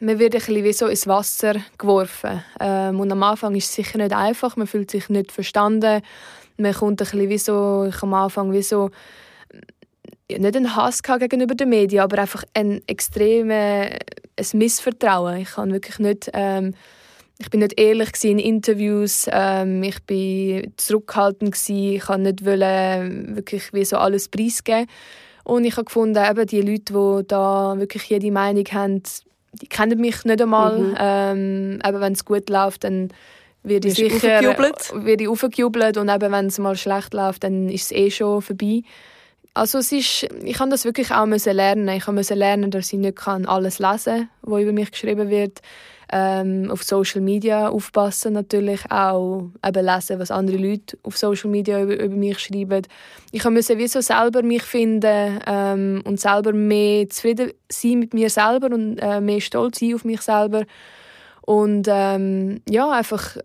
[0.00, 2.42] man wird ein bisschen wie so ins Wasser geworfen.
[2.58, 4.56] Ähm, und am Anfang ist es sicher nicht einfach.
[4.56, 6.02] Man fühlt sich nicht verstanden
[6.60, 8.90] man kommt ein bisschen wie so, ich am Anfang wie so,
[10.38, 13.90] nicht einen Hass gegenüber den Medien, aber einfach ein extremes
[14.40, 15.38] ein Missvertrauen.
[15.38, 16.74] Ich kann wirklich nicht, ähm,
[17.38, 23.36] ich bin nicht ehrlich in Interviews, ähm, ich bin zurückhaltend gewesen, ich kann nicht wollen,
[23.36, 24.86] wirklich wie so alles preisgeben.
[25.44, 29.02] Und ich habe gefunden, eben die Leute, die da wirklich jede Meinung haben,
[29.52, 30.78] die kennen mich nicht einmal.
[30.78, 30.96] Mhm.
[30.98, 33.08] Ähm, eben wenn es gut läuft, dann
[33.62, 37.86] werde ich sicher werde ich aufgejubelt und eben wenn es mal schlecht läuft, dann ist
[37.86, 38.82] es eh schon vorbei.
[39.52, 41.88] Also es ist, ich habe das wirklich auch müssen lernen.
[41.88, 45.60] Ich musste lernen, dass ich nicht alles lesen kann, was über mich geschrieben wird.
[46.12, 51.80] Ähm, auf Social Media aufpassen natürlich auch eben lesen, was andere Leute auf Social Media
[51.82, 52.82] über, über mich schreiben.
[53.30, 58.28] Ich musste wie so selber mich finden ähm, und selber mehr zufrieden sein mit mir
[58.28, 60.64] selber und äh, mehr stolz sein auf mich selber
[61.42, 63.36] und ähm, ja einfach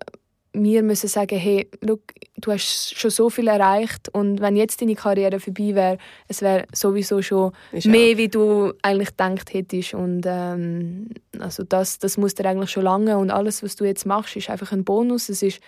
[0.63, 2.01] wir müssen sagen, hey, look,
[2.37, 6.65] du hast schon so viel erreicht und wenn jetzt deine Karriere vorbei wäre, es wäre
[6.73, 8.17] sowieso schon ist mehr, auch.
[8.17, 13.17] wie du eigentlich gedacht hättest und ähm, also das, das muss dir eigentlich schon lange
[13.17, 15.59] und alles, was du jetzt machst, ist einfach ein Bonus, es ist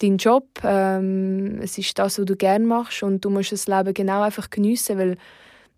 [0.00, 3.94] dein Job, ähm, es ist das, was du gerne machst und du musst das Leben
[3.94, 5.16] genau einfach geniessen, weil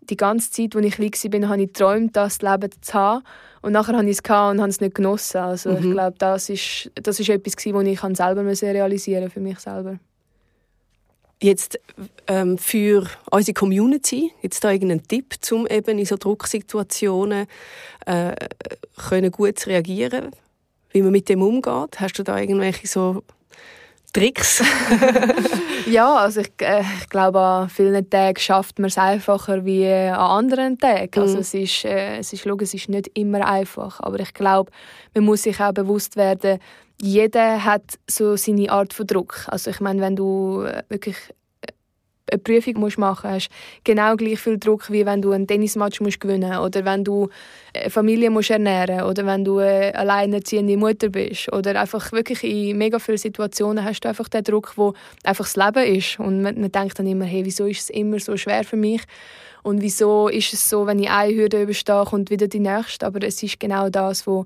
[0.09, 3.23] die ganze Zeit, als ich klein war, habe ich geträumt, das Leben zu haben.
[3.65, 5.37] Und nachher habe ich es und habe es nicht genossen.
[5.37, 5.77] Also mhm.
[5.77, 9.97] ich glaube, das ist, das ist etwas, was ich selber realisieren für mich selber.
[11.41, 11.79] Jetzt
[12.27, 17.47] ähm, für unsere Community, jetzt da irgendeinen Tipp, um eben in so Drucksituationen
[18.05, 18.35] äh,
[19.09, 20.29] können gut reagieren,
[20.91, 21.99] wie man mit dem umgeht?
[21.99, 23.23] Hast du da irgendwelche so
[24.15, 24.63] Tricks?
[25.87, 30.15] ja, also ich, äh, ich, glaube, an vielen Tagen schafft man es einfacher wie an
[30.15, 31.19] anderen Tagen.
[31.19, 31.41] Also mhm.
[31.41, 34.71] es, ist, äh, es, ist, es ist nicht immer einfach, aber ich glaube,
[35.13, 36.59] man muss sich auch bewusst werden,
[37.01, 39.45] jeder hat so seine Art von Druck.
[39.47, 41.17] Also ich meine, wenn du äh, wirklich
[42.31, 46.01] eine Prüfung musst machen musst, hast genau gleich viel Druck, wie wenn du einen Tennismatch
[46.01, 47.29] musst gewinnen musst oder wenn du
[47.73, 52.77] eine Familie musst ernähren oder wenn du eine alleinerziehende Mutter bist oder einfach wirklich in
[52.77, 56.19] mega vielen Situationen hast du einfach den Druck, wo einfach das Leben ist.
[56.19, 59.01] Und man, man denkt dann immer, hey, wieso ist es immer so schwer für mich?
[59.63, 63.25] Und wieso ist es so, wenn ich eine Hürde überstehe und wieder die nächste, aber
[63.25, 64.45] es ist genau das, wo,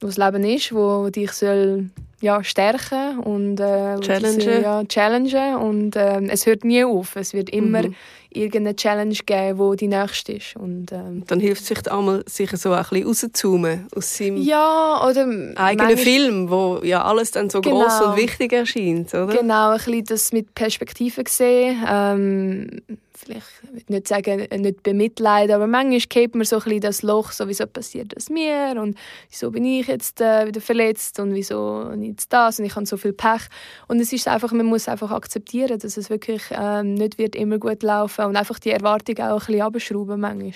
[0.00, 1.90] wo das Leben ist, wo dich soll
[2.24, 4.62] ja, stärken und äh, challengen.
[4.62, 7.16] ja, challengen und äh, es hört nie auf.
[7.16, 7.94] Es wird immer mhm.
[8.30, 10.56] irgendeine Challenge geben, wo die nächste ist.
[10.56, 15.06] Und, ähm, Dann hilft es sich einmal, sich so ein bisschen rauszuzoomen aus seinem ja,
[15.06, 17.82] oder eigenen Film, wo ja alles dann so genau.
[17.82, 19.26] groß und wichtig erscheint, oder?
[19.36, 21.84] Genau, ein bisschen das mit Perspektive sehen.
[21.86, 22.80] Ähm,
[23.24, 27.32] vielleicht ich will nicht sagen, nicht bemitleiden, aber manchmal kennt man so ein das Loch,
[27.32, 28.96] so wieso passiert das mir und
[29.30, 32.96] wieso bin ich jetzt äh, wieder verletzt und wieso jetzt das und ich habe so
[32.96, 33.42] viel Pech
[33.88, 37.58] und es ist einfach, man muss einfach akzeptieren, dass es wirklich ähm, nicht wird immer
[37.58, 40.52] gut laufen und einfach die Erwartung auch ein bisschen abschrauben manchmal.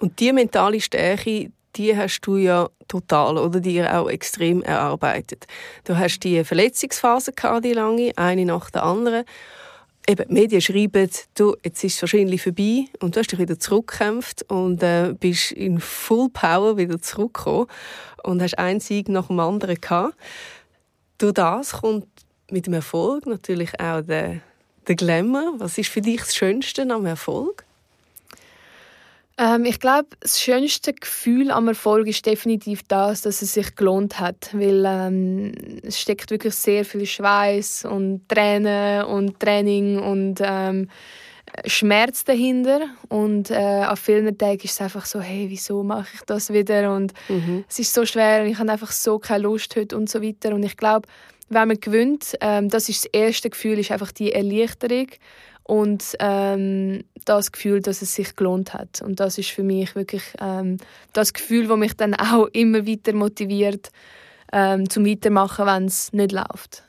[0.00, 5.46] Und die mentale Stärke, die hast du ja total oder dir auch extrem erarbeitet.
[5.84, 9.24] Du hast die Verletzungsphase gehabt, die lange, eine nach der anderen
[10.08, 13.58] eben, die Medien schreiben, du, jetzt ist es wahrscheinlich vorbei und du hast dich wieder
[13.58, 17.66] zurückgekämpft und äh, bist in Full Power wieder zurückgekommen
[18.24, 20.14] und hast einen Sieg nach dem anderen gehabt.
[21.18, 22.06] Durch das kommt
[22.50, 24.40] mit dem Erfolg natürlich auch der,
[24.86, 25.54] der Glamour.
[25.58, 27.64] Was ist für dich das Schönste am Erfolg?
[29.38, 34.18] Ähm, ich glaube, das schönste Gefühl am Erfolg ist definitiv das, dass es sich gelohnt
[34.18, 35.52] hat, weil ähm,
[35.84, 40.88] es steckt wirklich sehr viel Schweiß und Tränen und Training und ähm,
[41.66, 42.80] Schmerz dahinter.
[43.08, 46.92] Und äh, an vielen Tagen ist es einfach so, hey, wieso mache ich das wieder?
[46.92, 47.64] Und mhm.
[47.68, 50.52] es ist so schwer und ich habe einfach so keine Lust heute und so weiter.
[50.52, 51.08] Und ich glaube,
[51.48, 55.06] wenn man gewinnt, ähm, das ist das erste Gefühl, ist einfach die Erleichterung
[55.68, 59.02] und ähm, das Gefühl, dass es sich gelohnt hat.
[59.02, 60.78] Und das ist für mich wirklich ähm,
[61.12, 63.90] das Gefühl, das mich dann auch immer weiter motiviert,
[64.50, 66.84] ähm, zum Weitermachen, wenn es nicht läuft.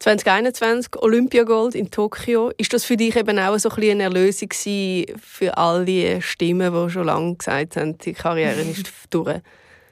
[0.00, 2.50] 2021 Olympiagold in Tokio.
[2.58, 4.48] Ist das für dich eben auch so ein bisschen eine Erlösung
[5.16, 9.38] für all die Stimmen, die schon lange gesagt haben, die Karriere ist durch?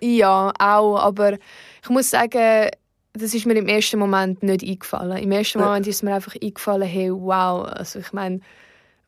[0.00, 0.98] Ja, auch.
[0.98, 2.70] Aber ich muss sagen,
[3.12, 5.18] das ist mir im ersten Moment nicht eingefallen.
[5.18, 8.40] Im ersten Moment ist mir einfach eingefallen, hey, wow, also ich meine,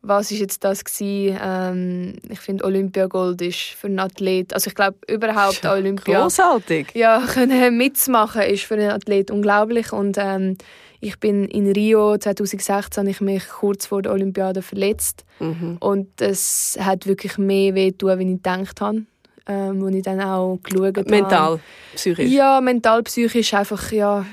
[0.01, 1.39] was ist jetzt das gewesen?
[1.41, 6.21] Ähm, ich finde Olympiagold ist für einen Athlet, also ich glaube überhaupt ja, Olympia.
[6.21, 6.91] Großartig.
[6.93, 10.57] Ja, können mitzumachen ist für einen Athlet unglaublich und ähm,
[10.99, 15.77] ich bin in Rio 2016 ich mich kurz vor der Olympiade verletzt mhm.
[15.79, 19.05] und es hat wirklich mehr weh tun, wie ich gedacht habe
[19.47, 21.09] ähm, wo ich dann auch geschaut habe.
[21.09, 21.59] Mental,
[21.95, 22.29] psychisch?
[22.29, 24.25] Ja, mental, psychisch einfach, ja,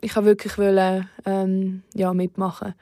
[0.00, 2.74] ich wollte wirklich wollen, ähm, ja, mitmachen.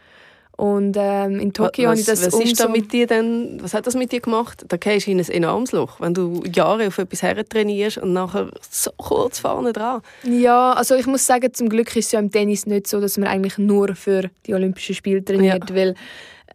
[0.56, 3.88] Und ähm, in Tokio habe ich das was ist da mit dir denn, Was hat
[3.88, 4.64] das mit dir gemacht?
[4.68, 8.12] Da gehst du in ein enormes Loch, wenn du Jahre auf etwas her trainierst und
[8.12, 10.00] nachher so kurz vorne dran.
[10.22, 13.18] Ja, also ich muss sagen, zum Glück ist es ja im Tennis nicht so, dass
[13.18, 15.76] man eigentlich nur für die Olympischen Spiele trainiert, ja.
[15.76, 15.94] weil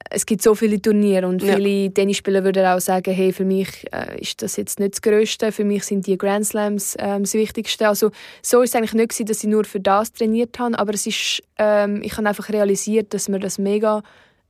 [0.10, 1.89] es gibt so viele Turniere und viele ja.
[1.89, 5.63] Tennisspieler würden auch sagen, hey, für mich äh, ist das jetzt nicht das Größte, für
[5.63, 7.88] mich sind die Grand Slams ähm, das Wichtigste.
[7.88, 10.93] Also so ist es eigentlich nicht gewesen, dass ich nur für das trainiert habe, aber
[10.93, 14.02] es ist, ähm, ich habe einfach realisiert, dass mir das mega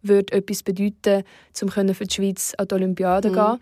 [0.02, 1.24] würde etwas bedeuten,
[1.62, 3.34] um für die Schweiz an die Olympiade mhm.
[3.34, 3.60] gehen.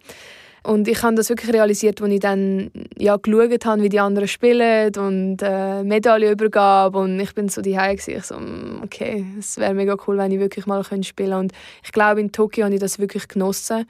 [0.67, 4.27] Und ich habe das wirklich realisiert, als ich dann ja, geschaut habe, wie die anderen
[4.27, 6.99] spielen und äh, Medaillenübergabe.
[6.99, 10.41] Und ich bin so die ich so, mm, okay, es wäre mega cool, wenn ich
[10.41, 11.37] wirklich mal spielen könnte.
[11.37, 11.53] Und
[11.85, 13.85] ich glaube, in Tokio habe ich das wirklich genossen.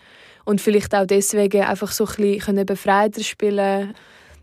[0.46, 3.96] Und vielleicht auch deswegen einfach so ein bisschen befreiter spielen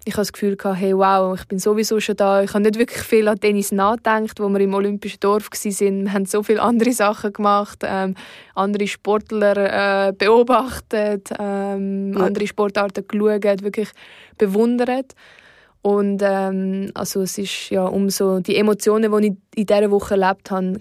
[0.06, 2.42] ich habe das Gefühl gehabt, hey, wow, ich bin sowieso schon da.
[2.42, 6.04] Ich habe nicht wirklich viel an Tennis nachgedacht, wo wir im Olympischen Dorf waren.
[6.04, 8.14] Wir haben so viele andere Sachen gemacht, ähm,
[8.54, 12.20] andere Sportler äh, beobachtet, ähm, ja.
[12.20, 13.88] andere Sportarten geschaut, wirklich
[14.36, 15.14] bewundert.
[15.80, 20.50] Und ähm, also es ist ja umso die Emotionen, die ich in dieser Woche erlebt
[20.50, 20.80] habe,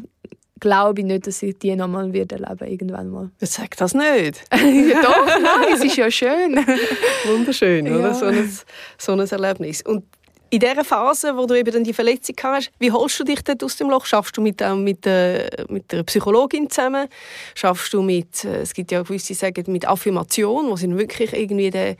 [0.64, 3.30] glaube ich nicht, dass ich die nochmal wieder erleben irgendwann mal.
[3.42, 4.44] Jetzt sag das nicht.
[4.50, 6.56] ja, doch, nein, es ist ja schön.
[7.26, 7.96] Wunderschön, ja.
[7.98, 8.14] oder?
[8.14, 8.50] So ein,
[8.98, 9.82] so ein Erlebnis.
[9.82, 10.06] Und
[10.50, 13.62] in dieser Phase, wo du eben dann die Verletzung hast, wie holst du dich dort
[13.62, 14.06] aus dem Loch?
[14.06, 17.10] Schaffst du mit, äh, mit, äh, mit einer Psychologin zusammen?
[17.56, 21.34] Schaffst du mit, äh, es gibt ja gewisse, die sagen, mit Affirmation, wo sie wirklich
[21.34, 21.98] irgendwie den,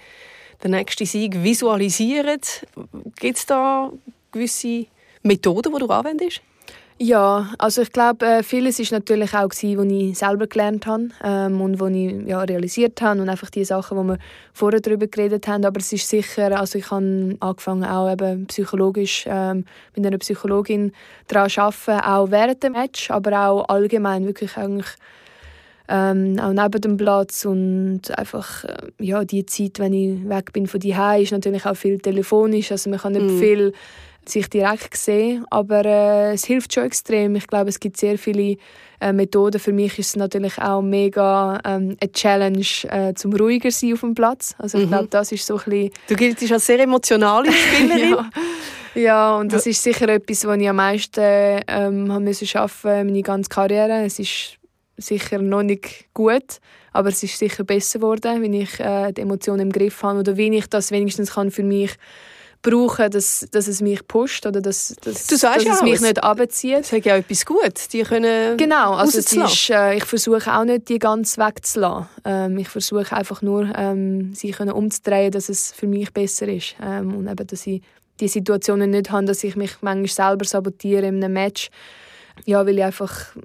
[0.64, 2.40] den nächsten Sieg visualisieren?
[3.20, 3.92] Gibt es da
[4.32, 4.86] gewisse
[5.22, 6.42] Methoden, die du anwendest?
[7.06, 11.10] Ja, also ich glaube, äh, vieles ist natürlich auch gewesen, was ich selber gelernt habe
[11.22, 14.20] ähm, und was ich ja, realisiert habe und einfach die Sachen, wo wir
[14.54, 15.66] vorher darüber geredet haben.
[15.66, 19.66] Aber es ist sicher, also ich habe angefangen auch eben psychologisch ähm,
[19.98, 20.94] mit einer Psychologin
[21.28, 24.88] daran zu arbeiten, auch während dem Match, aber auch allgemein wirklich eigentlich
[25.90, 30.68] ähm, auch neben dem Platz und einfach äh, ja die Zeit, wenn ich weg bin
[30.68, 33.40] von die ist natürlich auch viel telefonisch, also man kann nicht mm.
[33.40, 33.74] viel
[34.30, 35.46] sich direkt sehen.
[35.50, 37.36] Aber äh, es hilft schon extrem.
[37.36, 38.58] Ich glaube, es gibt sehr viele
[39.00, 39.60] äh, Methoden.
[39.60, 44.02] Für mich ist es natürlich auch mega ähm, eine Challenge, äh, zum ruhiger sein auf
[44.02, 44.56] dem Platz.
[44.58, 44.90] Also ich mhm.
[44.90, 45.92] glaube, das ist so ein bisschen...
[46.08, 48.12] Du giltst als sehr emotionale Spielerin.
[48.96, 49.02] ja.
[49.02, 51.22] ja, und das ist sicher etwas, was ich am meisten
[51.68, 54.04] ähm, haben müssen schaffen, meine ganze Karriere.
[54.06, 54.58] Es ist
[54.98, 56.60] sicher noch nicht gut,
[56.92, 60.38] aber es ist sicher besser geworden, wenn ich äh, die Emotionen im Griff habe oder
[60.38, 61.92] wie ich das wenigstens kann für mich
[62.64, 66.02] brauchen, dass, dass es mich pusht oder dass, dass, du sagst dass ja es mich
[66.02, 66.80] nicht abzieht.
[66.80, 70.64] Das ist ja etwas Gutes, die können Genau, also es ist, äh, ich versuche auch
[70.64, 72.08] nicht, die ganz wegzulassen.
[72.26, 76.76] Ähm, ich versuche einfach nur, ähm, sie können umzudrehen, dass es für mich besser ist
[76.82, 77.84] ähm, und eben, dass ich
[78.20, 81.70] die Situationen nicht habe, dass ich mich manchmal selber sabotiere in einem Match,
[82.46, 83.36] ja, weil ich einfach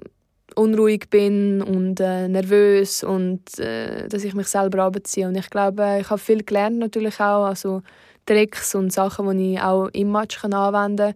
[0.55, 5.27] unruhig bin und äh, nervös und äh, dass ich mich selber abziehe.
[5.27, 7.81] Und ich glaube, ich habe viel gelernt natürlich auch, also
[8.29, 11.15] Tricks und Sachen, die ich auch im Match anwenden kann.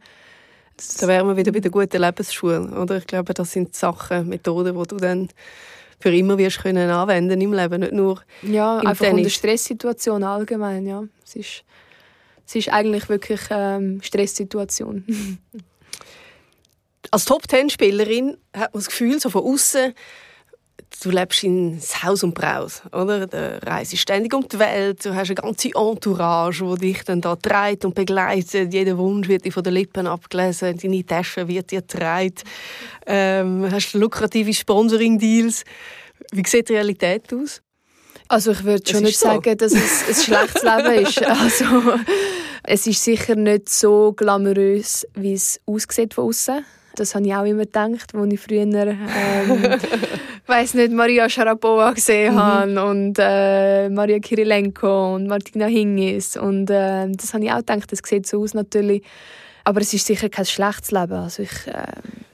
[1.00, 2.98] Da wären wir wieder bei der guten Lebensschule, oder?
[2.98, 5.30] Ich glaube, das sind Sachen, Methoden, die du dann
[6.00, 9.18] für immer wirst können anwenden im Leben, nicht nur Ja, im einfach Tennis.
[9.20, 11.04] in der Stresssituation allgemein, ja.
[11.24, 11.64] Es ist,
[12.48, 15.06] es ist eigentlich wirklich ähm, Stresssituation.
[17.12, 19.94] Als Top-10-Spielerin hat man das Gefühl, so von außen
[21.02, 23.28] du lebst in Haus und Braus, oder?
[23.28, 27.36] Du reist ständig um die Welt, du hast eine ganze Entourage, die dich dann da
[27.36, 28.74] trägt und begleitet.
[28.74, 32.36] Jeder Wunsch wird dir von den Lippen abgelesen, deine Tasche wird dir getragen.
[33.06, 35.64] Ähm, hast lukrative Sponsoring-Deals.
[36.32, 37.62] Wie sieht die Realität aus?
[38.28, 39.28] Also ich würde schon nicht so.
[39.28, 41.24] sagen, dass es ein schlechtes Leben ist.
[41.24, 41.66] Also,
[42.64, 46.66] es ist sicher nicht so glamourös, wie es aussieht von außen.
[46.96, 49.80] Das habe ich auch immer gedacht, als ich früher, ähm,
[50.48, 52.40] weiß nicht, Maria Sharapova gesehen mhm.
[52.40, 56.38] habe und äh, Maria Kirilenko und Martina Hingis.
[56.38, 59.04] Und äh, das habe ich auch gedacht, das sieht so aus natürlich.
[59.64, 61.14] Aber es ist sicher kein schlechtes Leben.
[61.14, 61.86] Also ich, äh,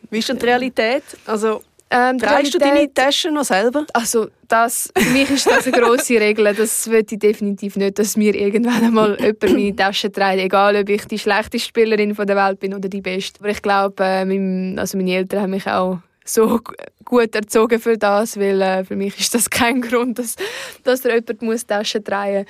[0.10, 1.04] Wie ist denn die Realität?
[1.26, 3.86] Also ähm, Trägst du deine Taschen noch selber?
[3.94, 6.54] Also das, für mich ist das eine grosse Regel.
[6.54, 10.40] Das würde ich definitiv nicht, dass mir irgendwann einmal jemand meine Taschen trägt.
[10.40, 13.40] Egal, ob ich die schlechteste Spielerin der Welt bin oder die beste.
[13.40, 16.00] Aber ich glaube, äh, also meine Eltern haben mich auch
[16.34, 16.60] so
[17.06, 20.36] gut erzogen für das, weil äh, für mich ist das kein Grund, dass,
[20.84, 22.48] dass da jemand muss Taschen tragen muss.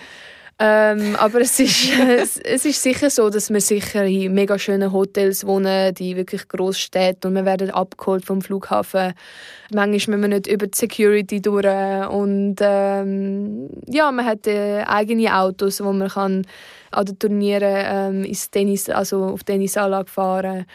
[0.62, 4.92] Ähm, aber es ist, es, es, ist sicher so, dass wir sicher in mega schönen
[4.92, 9.14] Hotels wohnen, die wirklich Großstädte und wir werden abgeholt vom Flughafen.
[9.72, 11.66] Manchmal müssen wir nicht über die Security durch
[12.10, 16.46] und ähm, ja, man hat äh, eigene Autos, wo man kann
[16.92, 17.86] an den Turnieren
[18.18, 20.66] ähm, ins Tennis, also auf Tennisanlage fahren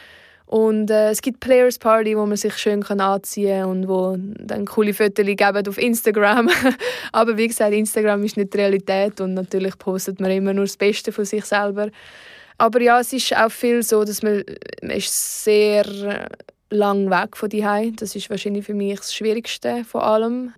[0.46, 4.16] Und äh, es gibt Players Party, wo man sich schön kann anziehen kann und wo
[4.18, 6.50] dann coole Fotos geben auf Instagram.
[7.12, 10.76] Aber wie gesagt, Instagram ist nicht die Realität und natürlich postet man immer nur das
[10.76, 11.88] Beste von sich selber.
[12.58, 14.44] Aber ja, es ist auch viel so, dass man,
[14.82, 15.84] man ist sehr
[16.70, 20.54] lang weg von die Das ist wahrscheinlich für mich das Schwierigste von allem.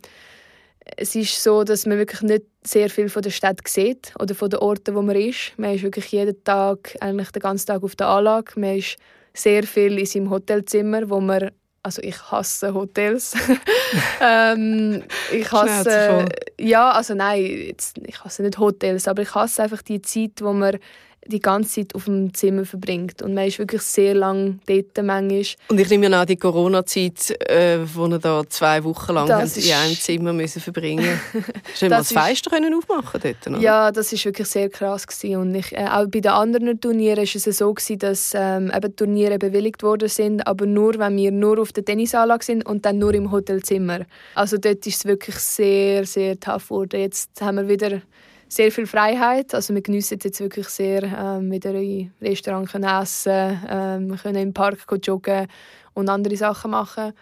[0.96, 4.50] Es ist so, dass man wirklich nicht sehr viel von der Stadt sieht oder von
[4.50, 5.52] den Orten, wo man ist.
[5.56, 8.52] Man ist wirklich jeden Tag, eigentlich den ganzen Tag auf der Anlage.
[8.56, 8.96] Man ist
[9.36, 11.50] sehr viel in seinem Hotelzimmer, wo man
[11.82, 13.34] also ich hasse Hotels.
[14.20, 16.24] ähm, ich hasse
[16.58, 20.52] ja also nein jetzt, ich hasse nicht Hotels aber ich hasse einfach die Zeit wo
[20.52, 20.78] man
[21.26, 23.22] die ganze Zeit auf dem Zimmer verbringt.
[23.22, 25.44] Und man ist wirklich sehr lange dort manchmal.
[25.68, 29.50] Und ich nehme ja auch die Corona-Zeit, äh, wo wir da zwei Wochen lang haben
[29.54, 31.52] in einem Zimmer müssen verbringen mussten.
[31.72, 33.58] das mal das Fenster können aufmachen dort, oder?
[33.58, 35.06] Ja, das war wirklich sehr krass.
[35.06, 35.36] Gewesen.
[35.36, 38.94] Und ich, äh, auch bei den anderen Turnieren war es so, gewesen, dass ähm, eben
[38.96, 42.98] Turniere bewilligt worden sind, aber nur, wenn wir nur auf der Tennisanlage sind und dann
[42.98, 44.00] nur im Hotelzimmer.
[44.34, 47.00] Also dort ist es wirklich sehr, sehr tough geworden.
[47.00, 48.00] Jetzt haben wir wieder
[48.48, 49.54] sehr viel Freiheit.
[49.54, 54.42] Also wir geniessen jetzt wirklich sehr, ähm, wieder in Restaurants können essen, ähm, wir können
[54.42, 55.46] im Park joggen
[55.94, 57.12] und andere Sachen machen.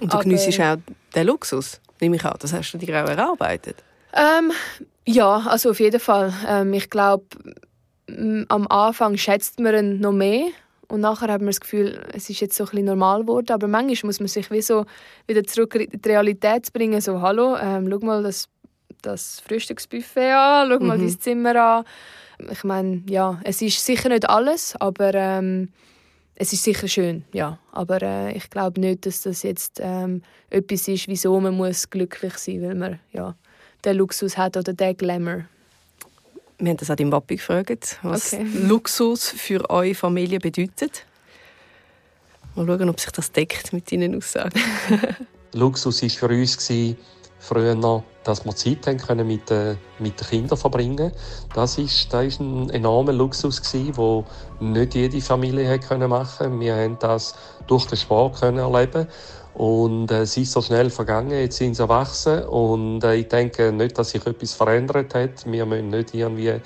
[0.00, 0.76] Und du Aber, geniessest auch
[1.14, 2.36] den Luxus, nehme ich an.
[2.38, 3.76] Das hast du dir auch erarbeitet.
[4.14, 4.52] Ähm,
[5.06, 6.32] ja, also auf jeden Fall.
[6.46, 7.24] Ähm, ich glaube,
[8.48, 10.46] am Anfang schätzt man ihn noch mehr.
[10.88, 13.50] Und nachher hat man das Gefühl, es ist jetzt so ein bisschen normal geworden.
[13.50, 14.84] Aber manchmal muss man sich wie so
[15.26, 17.00] wieder zurück in die Realität bringen.
[17.00, 18.48] So, hallo, ähm, schau mal, das
[19.02, 21.06] das Frühstücksbuffet an, schau mal mhm.
[21.06, 21.84] dein Zimmer an.
[22.50, 25.68] Ich meine, ja, es ist sicher nicht alles, aber ähm,
[26.34, 27.58] es ist sicher schön, ja.
[27.70, 32.36] Aber äh, ich glaube nicht, dass das jetzt ähm, etwas ist, wieso man muss glücklich
[32.38, 33.36] sein muss, weil man ja,
[33.84, 35.44] den Luxus hat oder den Glamour.
[36.58, 38.46] Wir haben das auch im Wappi gefragt, was okay.
[38.62, 41.04] Luxus für eure Familie bedeutet.
[42.54, 44.60] Mal schauen, ob sich das deckt mit deinen Aussagen.
[45.52, 46.56] Luxus war für uns
[47.42, 51.10] früher noch, dass wir Zeit haben können mit, äh, mit den Kindern verbringen.
[51.54, 54.24] Das ist, das ist ein enormer Luxus gewesen, wo
[54.60, 56.60] nicht jede Familie hat können machen.
[56.60, 57.34] Wir haben das
[57.66, 59.08] durch den Sport können erleben
[59.54, 61.32] und äh, es ist so schnell vergangen.
[61.32, 65.44] Jetzt sind sie erwachsen und äh, ich denke nicht, dass sich etwas verändert hat.
[65.44, 66.60] Wir müssen nicht irgendwie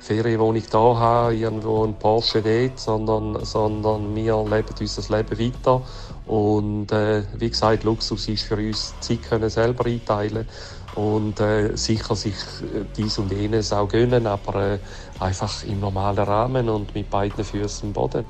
[0.00, 5.82] Ferienwohnung da haben, irgendwo ein Porsche dort, sondern, sondern wir leben unser Leben weiter
[6.26, 10.48] und äh, wie gesagt, Luxus ist für uns, Zeit können selber einteilen
[10.94, 14.78] und äh, sicher sich äh, dies und jenes auch gönnen, aber äh,
[15.18, 18.24] einfach im normalen Rahmen und mit beiden Füßen im Boden.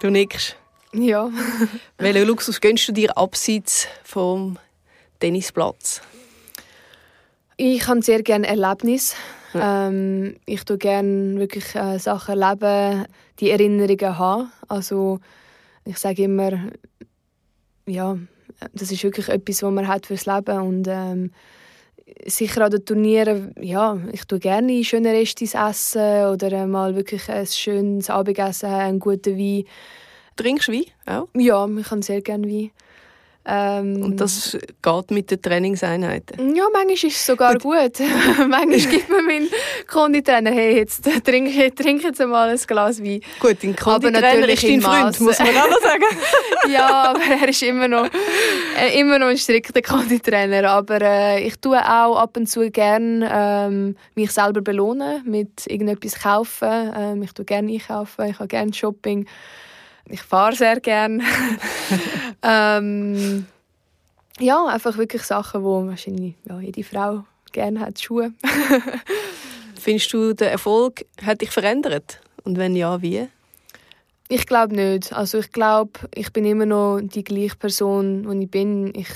[0.00, 0.56] Du nickst.
[0.92, 1.30] Ja.
[1.98, 4.58] Welchen Luxus gönnst du dir abseits vom
[5.18, 6.00] Tennisplatz?
[7.56, 9.16] Ich habe sehr gerne Erlebnis.
[9.60, 13.06] Ähm, ich tue gerne wirklich äh, Sachen erleben,
[13.40, 14.52] die Erinnerungen haben.
[14.68, 15.20] Also
[15.84, 16.52] ich sage immer,
[17.86, 18.18] ja,
[18.72, 21.30] das ist wirklich etwas, was man hat fürs Leben und ähm,
[22.26, 27.46] sicher an den Turnieren, ja, ich tue gerne schöne Restis essen oder mal wirklich ein
[27.46, 29.64] schönes Abendessen einen guten Wein.
[30.36, 31.28] Trinkst du Wein auch?
[31.34, 32.70] Ja, ich kann sehr gerne Wein.
[33.48, 36.56] Ähm, und das geht mit den Trainingseinheiten?
[36.56, 38.00] Ja, manchmal ist es sogar gut.
[38.48, 39.48] manchmal gibt mir mein
[39.86, 43.20] Konditrainer, hey, jetzt trinke trink jetzt einmal ein Glas Wein.
[43.38, 46.04] Gut, dein Konditrainer ist dein Freund, muss man auch noch sagen.
[46.72, 48.08] ja, aber er ist immer noch,
[48.80, 50.68] äh, immer noch ein strikter Konditrainer.
[50.68, 56.20] Aber äh, ich tue auch ab und zu gerne ähm, mich selber belohnen mit irgendetwas
[56.20, 56.92] kaufen.
[56.96, 59.26] Ähm, ich tue gerne einkaufen, ich habe gerne Shopping
[60.08, 61.22] ich fahre sehr gerne.
[62.46, 63.46] Ähm,
[64.38, 68.32] ja, einfach wirklich Sachen, die wahrscheinlich ja, jede Frau gerne hat, Schuhe.
[69.80, 72.20] Findest du, der Erfolg hat dich verändert?
[72.44, 73.28] Und wenn ja, wie?
[74.28, 75.12] Ich glaube nicht.
[75.12, 78.92] Also ich glaube, ich bin immer noch die gleiche Person, die ich bin.
[78.94, 79.08] Ich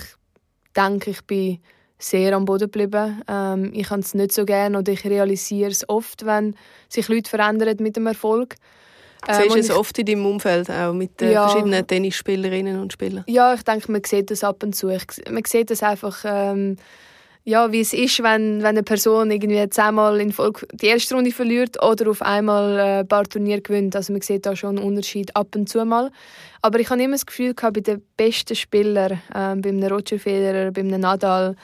[0.76, 1.58] denke, ich bin
[1.98, 3.22] sehr am Boden geblieben.
[3.28, 6.54] Ähm, ich habe es nicht so gerne oder ich realisiere es oft, wenn
[6.88, 8.56] sich Leute verändern mit dem Erfolg.
[9.28, 12.92] Ähm, Siehst du es oft in deinem Umfeld, auch mit den ja, verschiedenen Tennisspielerinnen und
[12.92, 13.24] Spielern?
[13.26, 14.88] Ja, ich denke, man sieht das ab und zu.
[14.88, 16.76] Ich, man sieht das einfach, ähm,
[17.44, 21.32] ja, wie es ist, wenn, wenn eine Person irgendwie zehnmal in Folge die erste Runde
[21.32, 23.96] verliert oder auf einmal äh, ein paar Turniere gewinnt.
[23.96, 26.10] Also man sieht da schon einen Unterschied ab und zu mal.
[26.62, 30.18] Aber ich habe immer das Gefühl gehabt, bei den besten Spielern, äh, bei einem Roger
[30.18, 31.56] Federer, bei einem Nadal,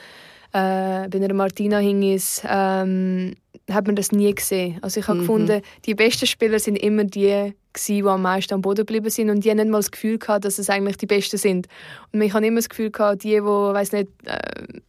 [0.56, 3.34] äh, bei einer Martina Hingis, ähm,
[3.70, 4.78] hat man das nie gesehen.
[4.80, 5.22] Also ich habe mhm.
[5.22, 7.52] gefunden, die besten Spieler sind immer die
[7.88, 10.46] die am meisten am Boden geblieben sind und die haben nicht mal das Gefühl gehabt,
[10.46, 11.68] dass es eigentlich die Besten sind.
[12.10, 14.80] Und ich habe immer das Gefühl gehabt, die, die, weiß nicht, äh,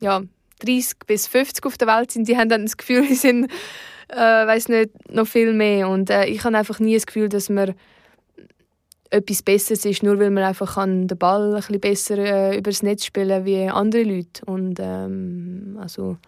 [0.00, 0.22] ja,
[0.60, 3.50] 30 bis 50 auf der Welt sind, die haben dann das Gefühl, sie sind,
[4.08, 5.88] äh, weiß nicht, noch viel mehr.
[5.88, 7.74] Und äh, ich habe einfach nie das Gefühl, dass man
[9.14, 12.82] etwas Besseres ist, nur weil man einfach kann den Ball ein bisschen besser äh, übers
[12.82, 14.44] Netz spielen wie andere Leute.
[14.44, 16.18] Und ähm, also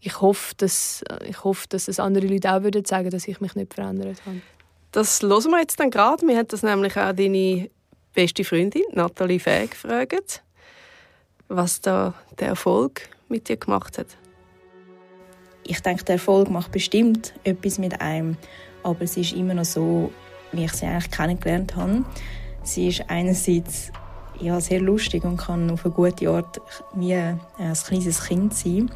[0.00, 3.54] ich hoffe, dass, ich hoffe, dass es andere Leute auch würden sagen, dass ich mich
[3.54, 4.40] nicht verändert habe.
[4.92, 6.26] Das hören wir jetzt dann gerade.
[6.26, 7.68] Wir haben das nämlich auch deine
[8.14, 10.42] beste Freundin, Nathalie Fäh, gefragt,
[11.48, 14.06] was da der Erfolg mit dir gemacht hat.
[15.64, 18.36] Ich denke, der Erfolg macht bestimmt etwas mit einem,
[18.84, 20.12] aber es ist immer noch so,
[20.56, 22.04] wie ich sie eigentlich kennengelernt habe.
[22.62, 23.92] Sie ist einerseits
[24.40, 26.60] ja, sehr lustig und kann auf eine gute Art
[26.94, 28.90] wie ein kleines Kind sein.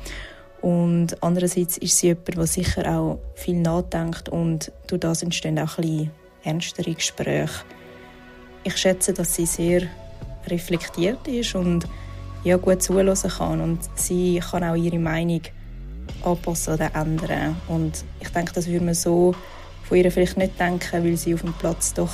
[0.61, 5.79] Und andererseits ist sie jemand, der sicher auch viel nachdenkt und durch das entstehen auch
[5.79, 6.11] ein bisschen
[6.45, 7.65] ernstere Gespräche.
[8.65, 9.83] Ich schätze, dass sie sehr
[10.47, 11.87] reflektiert ist und
[12.45, 15.43] ja, gut zuhören kann und sie kann auch ihre Meinung
[16.23, 17.57] anpassen oder ändern.
[17.69, 19.35] Und ich denke, das würde man so
[19.91, 22.13] von ihr vielleicht nicht denken, weil sie auf dem Platz doch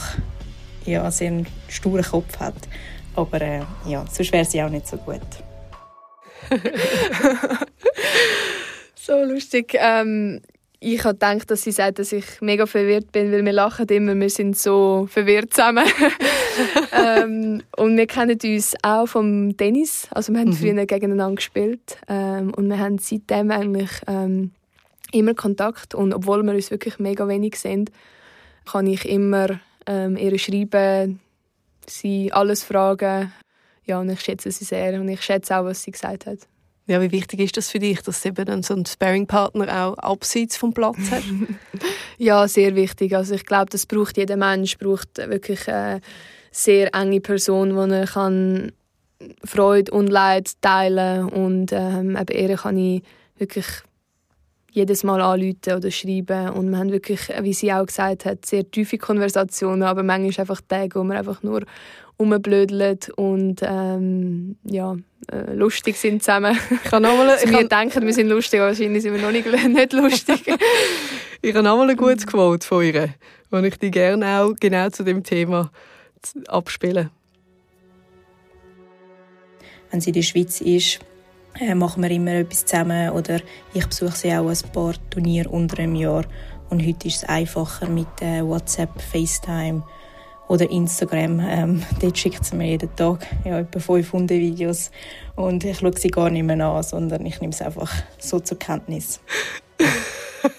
[0.87, 2.55] ja, sehr einen sturen Kopf hat.
[3.15, 5.21] Aber äh, ja, sonst wäre sie auch nicht so gut.
[8.95, 9.75] so lustig.
[9.79, 10.41] Ähm,
[10.81, 14.15] ich habe gedacht, dass sie sagt, dass ich mega verwirrt bin, weil wir lachen immer,
[14.15, 15.85] wir sind so verwirrt zusammen.
[16.93, 20.55] ähm, und wir kennen uns auch vom Tennis, also wir haben mhm.
[20.55, 24.53] früher gegeneinander gespielt ähm, und wir haben seitdem eigentlich ähm,
[25.13, 27.91] immer Kontakt und obwohl wir uns wirklich mega wenig sind,
[28.65, 31.21] kann ich immer ähm, ihr schreiben,
[31.87, 33.33] sie alles fragen.
[33.85, 36.41] Ja, und ich schätze sie sehr und ich schätze auch, was sie gesagt hat.
[36.89, 40.57] Ja, wie wichtig ist das für dich, dass du eben so einen Sparring-Partner auch abseits
[40.57, 41.25] vom Platz hast?
[42.19, 43.15] ja, sehr wichtig.
[43.17, 46.01] Also ich glaube, das braucht jeder Mensch, braucht wirklich eine
[46.53, 48.73] sehr enge Person, die er kann
[49.45, 53.03] Freude und Leid teilen und ähm, eben ihr kann ich
[53.37, 53.67] wirklich
[54.77, 58.71] jedes Mal anrufen oder schreiben und wir haben wirklich, wie sie auch gesagt hat, sehr
[58.71, 61.63] tiefe Konversationen, aber manchmal einfach Tage, wo wir einfach nur
[62.19, 64.97] rumblödeln und ähm, ja,
[65.33, 66.59] äh, lustig sind zusammen.
[66.71, 69.33] Ich kann noch mal, also wir denken, wir sind lustig, aber wahrscheinlich sind wir noch
[69.33, 70.43] nicht, nicht lustig.
[71.41, 73.15] ich habe noch mal ein gutes Quote von ihr,
[73.51, 75.71] das ich die gerne auch genau zu dem Thema
[76.49, 77.11] abspiele.
[79.91, 81.01] Wenn sie in der Schweiz ist,
[81.75, 83.41] machen wir immer etwas zusammen oder
[83.73, 86.25] ich besuche sie auch ein paar Turniere unter einem Jahr
[86.69, 89.83] und heute ist es einfacher mit äh, WhatsApp, FaceTime
[90.49, 91.41] oder Instagram.
[91.41, 94.91] Ähm, dort schickt sie mir jeden Tag ja, etwa fünf Hundevideos
[95.35, 98.59] und ich schaue sie gar nicht mehr an, sondern ich nehme es einfach so zur
[98.59, 99.21] Kenntnis.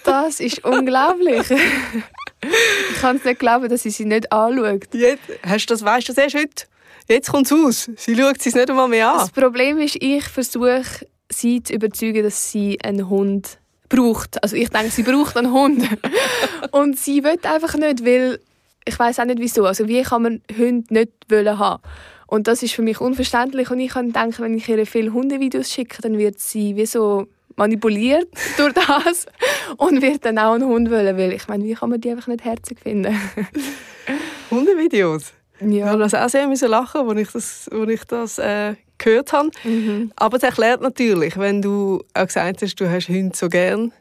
[0.04, 1.50] Das ist unglaublich.
[1.50, 4.92] ich kann es nicht glauben, dass sie sie nicht anschaut.
[4.92, 6.66] Jetzt, hast du das, weißt du das erst heute?
[7.08, 7.90] Jetzt kommt es aus.
[7.96, 9.18] Sie schaut es nicht einmal mehr an.
[9.18, 10.84] Das Problem ist, ich versuche,
[11.30, 13.58] sie zu überzeugen, dass sie einen Hund
[13.88, 14.42] braucht.
[14.42, 15.88] Also ich denke, sie braucht einen Hund.
[16.70, 18.40] Und sie will einfach nicht, weil
[18.84, 19.64] ich weiß auch nicht wieso.
[19.64, 21.82] Also wie kann man Hunde nicht wollen haben?
[22.26, 23.70] Und das ist für mich unverständlich.
[23.70, 27.26] Und ich kann denken, wenn ich ihr viele Hundevideos schicke, dann wird sie wie so
[27.56, 29.26] manipuliert durch das
[29.76, 31.16] und wird dann auch einen Hund wollen.
[31.16, 33.18] Weil ich meine, wie kann man die einfach nicht herzig finden?
[34.50, 35.32] Hundevideos?
[35.60, 35.92] Ja.
[35.92, 39.50] Ich musste auch sehr müssen lachen, als ich das, als ich das äh, gehört habe.
[39.64, 40.12] Mhm.
[40.16, 43.92] Aber es erklärt natürlich, wenn du auch gesagt hast, du hast Hunde so gern,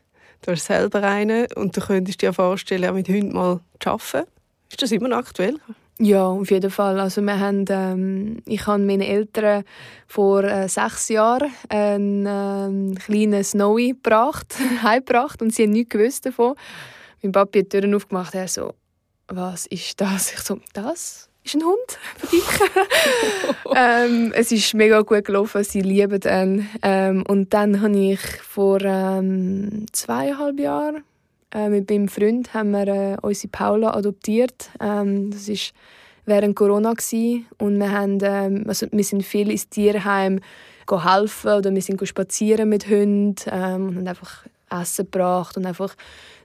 [0.41, 4.29] du hast selber einen und du könntest dir vorstellen, auch mit Hunden mal zu arbeiten.
[4.69, 5.57] Ist das immer noch aktuell?
[5.99, 6.99] Ja, auf jeden Fall.
[6.99, 9.63] Also wir haben, ähm, ich habe meinen Eltern
[10.07, 16.25] vor äh, sechs Jahren einen ähm, kleinen Snowy gebracht, heimgebracht und sie haben nichts gewusst
[16.27, 16.55] davon.
[17.23, 18.73] Mein Papi hat die Türen aufgemacht, er so,
[19.27, 20.33] was ist das?
[20.33, 22.43] Ich so, das ist ein Hund für dich.
[23.75, 26.69] ähm, es ist mega gut gelaufen, sie lieben ihn.
[26.81, 31.03] Ähm, und dann habe ich vor ähm, zweieinhalb Jahren
[31.53, 34.69] äh, mit meinem Freund haben wir äh, unsere Paula adoptiert.
[34.79, 35.55] Ähm, das war
[36.25, 37.47] während Corona gewesen.
[37.57, 40.39] und wir, haben, ähm, also wir sind viel ins Tierheim
[40.89, 45.95] helfen oder wir sind spazieren mit Hunden ähm, und einfach Essen gebracht und einfach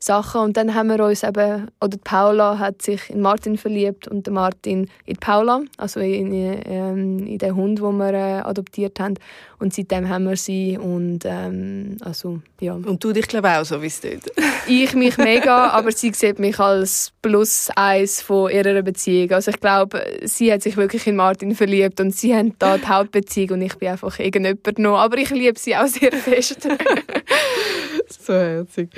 [0.03, 0.41] Sachen.
[0.41, 4.35] Und dann haben wir uns eben, oder Paula hat sich in Martin verliebt und der
[4.35, 9.15] Martin in Paula, also in, in, in den Hund, den wir äh, adoptiert haben.
[9.61, 12.75] Und seitdem haben wir sie und ähm, also, ja.
[12.75, 14.23] Und du dich glaube auch so, wie es tut?
[14.67, 19.31] ich mich mega, aber sie sieht mich als Plus eins von ihrer Beziehung.
[19.31, 22.87] Also ich glaube, sie hat sich wirklich in Martin verliebt und sie haben da die
[22.87, 24.99] Hauptbeziehung und ich bin einfach irgendjemand noch.
[24.99, 26.69] Aber ich liebe sie auch sehr fest.
[28.21, 28.91] so herzig.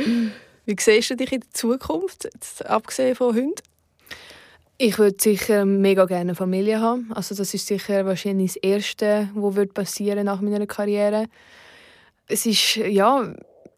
[0.66, 3.62] Wie siehst du dich in der Zukunft, jetzt, abgesehen von Hunden?
[4.76, 7.12] Ich würde sicher mega gerne eine Familie haben.
[7.14, 11.26] Also das ist sicher wahrscheinlich das Erste, was passieren nach meiner Karriere.
[12.26, 13.32] Es ist ja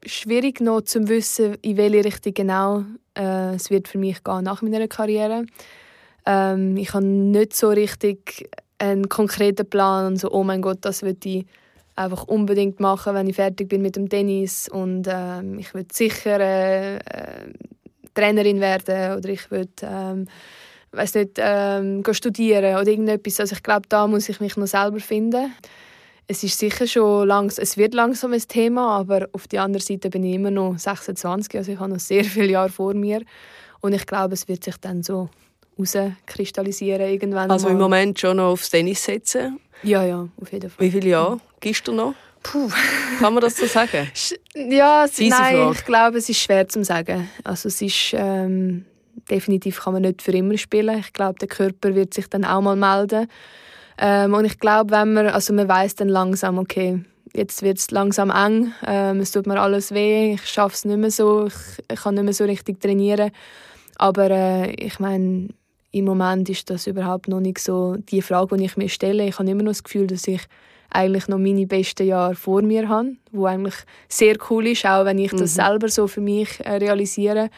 [0.06, 2.84] schwierig noch zu wissen, in welche Richtung genau
[3.16, 5.44] äh, es wird für mich gehen nach meiner Karriere.
[6.24, 11.28] Ähm, ich habe nicht so richtig einen konkreten Plan so, oh mein Gott, das würde
[11.28, 11.46] ich
[11.96, 16.38] einfach unbedingt machen, wenn ich fertig bin mit dem Tennis und ähm, ich würde sicher
[16.38, 17.00] äh, äh,
[18.14, 20.26] Trainerin werden oder ich würde ähm,
[20.92, 23.40] weiß nicht ähm, studieren oder irgendetwas.
[23.40, 25.52] Also ich glaube, da muss ich mich noch selber finden.
[26.26, 30.10] Es ist sicher schon langsam, es wird langsam ein Thema, aber auf der anderen Seite
[30.10, 33.22] bin ich immer noch 26, also ich habe noch sehr viele Jahre vor mir
[33.80, 35.28] und ich glaube, es wird sich dann so
[35.78, 37.50] rauskristallisieren irgendwann.
[37.50, 37.72] Also mal.
[37.72, 39.60] im Moment schon noch aufs Tennis setzen?
[39.82, 40.84] Ja, ja, auf jeden Fall.
[40.84, 42.14] Wie viele Jahre gibst du noch?
[42.42, 42.70] Puh.
[43.18, 44.08] Kann man das so sagen?
[44.54, 47.28] ja, es, nein, ich glaube, es ist schwer zu sagen.
[47.42, 48.84] Also es ist ähm,
[49.30, 50.98] definitiv kann man nicht für immer spielen.
[50.98, 53.28] Ich glaube, der Körper wird sich dann auch mal melden.
[53.98, 57.02] Ähm, und ich glaube, wenn man, also man weiß dann langsam, okay,
[57.34, 60.98] jetzt wird es langsam eng, ähm, es tut mir alles weh, ich schaffe es nicht
[60.98, 61.54] mehr so, ich,
[61.90, 63.30] ich kann nicht mehr so richtig trainieren.
[63.96, 65.48] Aber äh, ich meine,
[65.98, 69.26] im Moment ist das überhaupt noch nicht so die Frage, die ich mir stelle.
[69.26, 70.42] Ich habe immer noch das Gefühl, dass ich
[70.90, 73.74] eigentlich noch meine besten Jahre vor mir habe, wo eigentlich
[74.08, 75.62] sehr cool ist, auch wenn ich das mhm.
[75.62, 77.50] selber so für mich äh, realisiere.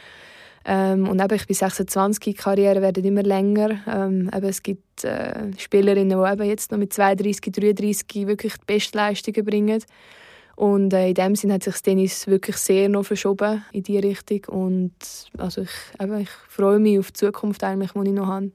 [0.64, 3.80] Ähm, und eben, ich bin 26, die Karriere werden immer länger.
[3.86, 8.64] Ähm, eben, es gibt äh, Spielerinnen, die eben jetzt noch mit 32, 33 wirklich die
[8.66, 9.82] Bestleistungen bringen.
[10.58, 14.02] Und äh, in dem Sinne hat sich das Tennis wirklich sehr noch verschoben in diese
[14.02, 14.44] Richtung.
[14.46, 14.92] Und
[15.38, 18.50] also ich, eben, ich freue mich auf die Zukunft, eigentlich, die ich noch habe.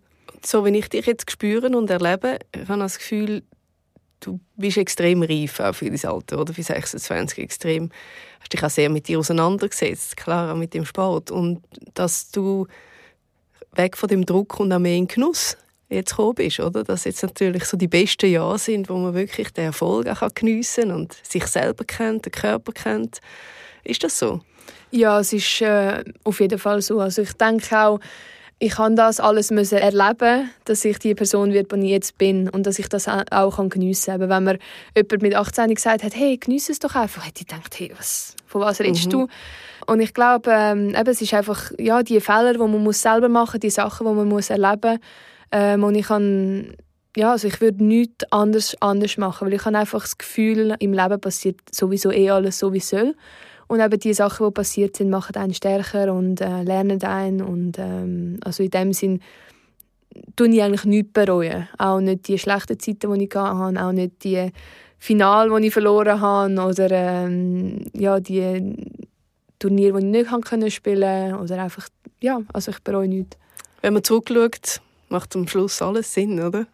[0.46, 3.44] So wie ich dich jetzt spüre und erlebe, ich habe das Gefühl,
[4.20, 6.54] du bist extrem reif auch für dein Alter, oder?
[6.54, 7.90] Für 26 extrem.
[8.42, 11.32] Hast dich auch sehr mit dir auseinandergesetzt, klar, auch mit dem Sport.
[11.32, 11.62] Und
[11.94, 12.68] dass du
[13.76, 15.56] weg von dem Druck und auch mehr in Genuss
[15.94, 16.84] jetzt gekommen bist, oder?
[16.84, 20.90] Dass jetzt natürlich so die besten Jahre sind, wo man wirklich den Erfolg auch geniessen
[20.90, 23.20] kann und sich selber kennt, den Körper kennt.
[23.84, 24.42] Ist das so?
[24.92, 27.00] Ja, es ist äh, auf jeden Fall so.
[27.00, 28.00] Also ich denke auch,
[28.60, 32.48] ich habe das alles müssen erleben, dass ich die Person wird, die ich jetzt bin
[32.48, 34.30] und dass ich das auch geniessen kann.
[34.30, 34.60] Wenn mir
[34.96, 38.36] jemand mit 18 gesagt hat, hey, genieße es doch einfach, hätte ich gedacht, hey, was,
[38.46, 39.10] von was redest mhm.
[39.10, 39.28] du?
[39.88, 43.28] Und ich glaube, ähm, eben, es ist einfach ja, die Fehler, die man muss selber
[43.28, 45.00] machen muss, die Sachen, die man muss erleben muss.
[45.54, 46.76] Ähm, und ich kann
[47.16, 50.94] ja, also ich würde nichts anders, anders machen, weil ich habe einfach das Gefühl, im
[50.94, 53.16] Leben passiert sowieso eh alles so, wie es soll.
[53.68, 57.42] Und eben die Sachen, die passiert sind, machen einen stärker und äh, lernen einen.
[57.42, 59.22] Und ähm, also in dem Sinn
[60.36, 61.68] tue ich eigentlich nichts bereuen.
[61.78, 64.52] Auch nicht die schlechten Zeiten, die ich hatte, auch nicht die
[64.98, 68.76] Finale, die ich verloren habe oder ähm, ja, die
[69.60, 71.44] Turniere, die ich nicht spielen konnte.
[71.44, 71.88] Oder einfach,
[72.22, 73.38] ja, also ich bereue nichts.
[73.82, 74.82] Wenn man zurückschaut,
[75.14, 76.66] macht am Schluss alles Sinn, oder?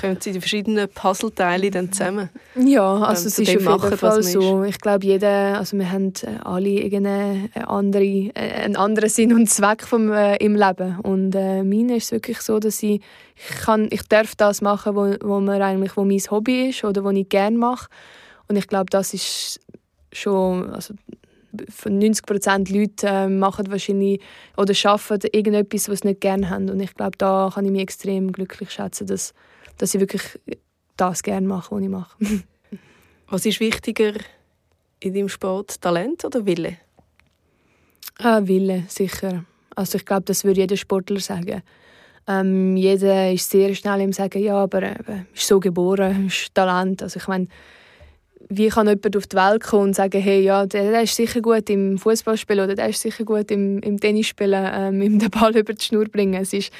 [0.00, 2.30] Kommen sie die verschiedenen Puzzleteile dann zusammen?
[2.56, 4.64] Ja, also es ist auf jeden Fall so.
[4.64, 9.48] Ich glaube, jeder, also wir haben äh, alle irgendeine andere, äh, einen anderen Sinn und
[9.48, 10.98] Zweck vom, äh, im Leben.
[11.00, 13.00] Und äh, meine ist es wirklich so, dass ich,
[13.36, 17.04] ich, kann, ich darf das machen, wo, wo, mir eigentlich, wo mein Hobby ist oder
[17.04, 17.88] was ich gerne mache.
[18.48, 19.60] Und ich glaube, das ist
[20.12, 20.94] schon, also
[21.68, 24.20] von 90 Prozent Leute äh, machen wahrscheinlich
[24.56, 26.70] oder arbeiten irgendetwas, was sie nicht gerne haben.
[26.70, 29.34] Und ich glaube, da kann ich mich extrem glücklich schätzen, dass
[29.78, 30.22] dass ich wirklich
[30.96, 32.16] das gerne mache, was ich mache.
[33.28, 34.12] was ist wichtiger
[35.00, 36.76] in deinem Sport, Talent oder Wille?
[38.18, 39.44] Ah, Wille, sicher.
[39.74, 41.62] Also ich glaube, das würde jeder Sportler sagen.
[42.28, 47.02] Ähm, jeder ist sehr schnell im Sagen, ja, aber äh, ist so geboren, ist Talent.
[47.02, 47.48] Also ich meine,
[48.48, 51.40] wie kann jemand auf die Welt kommen und sagen, hey, ja, der, der ist sicher
[51.40, 55.56] gut im Fußballspielen oder der ist sicher gut im, im Tennisspielen, ähm, ihm den Ball
[55.56, 56.40] über die Schnur bringen.
[56.40, 56.72] Es ist,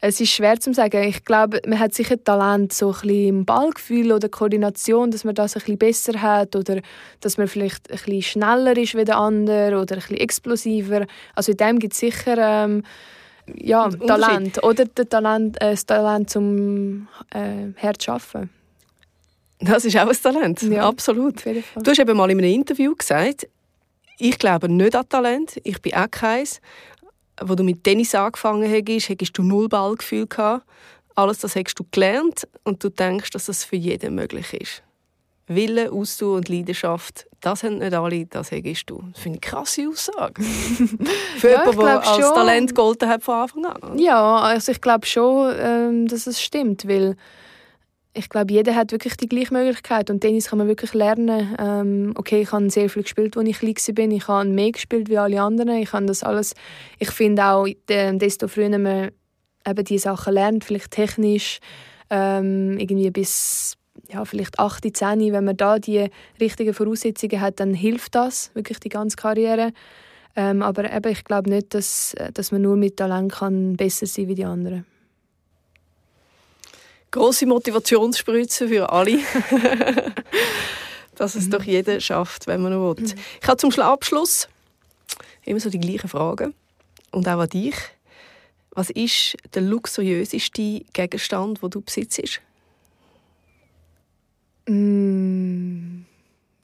[0.00, 1.02] es ist schwer zu sagen.
[1.04, 5.34] Ich glaube, man hat sicher Talent so ein bisschen im Ballgefühl oder Koordination, dass man
[5.34, 6.80] das ein bisschen besser hat oder
[7.20, 11.06] dass man vielleicht ein bisschen schneller ist wie der andere oder ein bisschen explosiver.
[11.34, 12.82] Also in dem gibt es sicher ähm,
[13.56, 18.50] ja, Talent oder das Talent, äh, das Talent zum äh, hart arbeiten.
[19.60, 21.44] Das ist auch ein Talent, ja, absolut.
[21.44, 23.46] Du hast eben mal in einem Interview gesagt,
[24.18, 26.60] ich glaube nicht an Talent, ich bin auch keins
[27.40, 30.64] wo du mit Tennis angefangen hast, hast du null Ballgefühl gehabt.
[31.14, 34.82] Alles das hast du gelernt und du denkst, dass das für jeden möglich ist.
[35.48, 39.02] Wille, Ausdauer und Leidenschaft, das haben nicht alle, das hast du.
[39.12, 40.42] Das finde ich eine krasse Aussage.
[41.38, 42.34] Für ja, jemanden, der als schon.
[42.34, 43.98] Talent golden hat von Anfang an.
[43.98, 47.16] Ja, also ich glaube schon, ähm, dass es stimmt, weil
[48.12, 51.56] ich glaube, jeder hat wirklich die gleiche Möglichkeit und Tennis kann man wirklich lernen.
[51.58, 54.16] Ähm, okay, ich habe sehr viel gespielt, als ich klein war.
[54.16, 55.76] Ich habe mehr gespielt wie alle anderen.
[55.76, 56.54] Ich habe das alles.
[56.98, 59.10] Ich finde auch, desto früher man
[59.66, 61.60] eben diese Sachen lernt, vielleicht technisch,
[62.10, 63.76] ähm, irgendwie bis
[64.08, 66.08] ja, vielleicht 8, 10, wenn man da die
[66.40, 69.72] richtigen Voraussetzungen hat, dann hilft das wirklich die ganze Karriere.
[70.34, 74.28] Ähm, aber eben, ich glaube nicht, dass, dass man nur mit Talent kann besser sein
[74.28, 74.84] wie die anderen.
[77.10, 79.18] Große Motivationsspritze für alle.
[81.16, 81.50] Dass es mhm.
[81.50, 83.04] doch jeder schafft, wenn man will.
[83.04, 83.14] Mhm.
[83.40, 84.48] Ich habe zum Abschluss
[85.44, 86.54] immer so die gleichen Fragen.
[87.10, 87.74] Und auch an dich.
[88.70, 92.40] Was ist der luxuriöseste Gegenstand, den du besitzt?
[94.68, 96.02] Mm,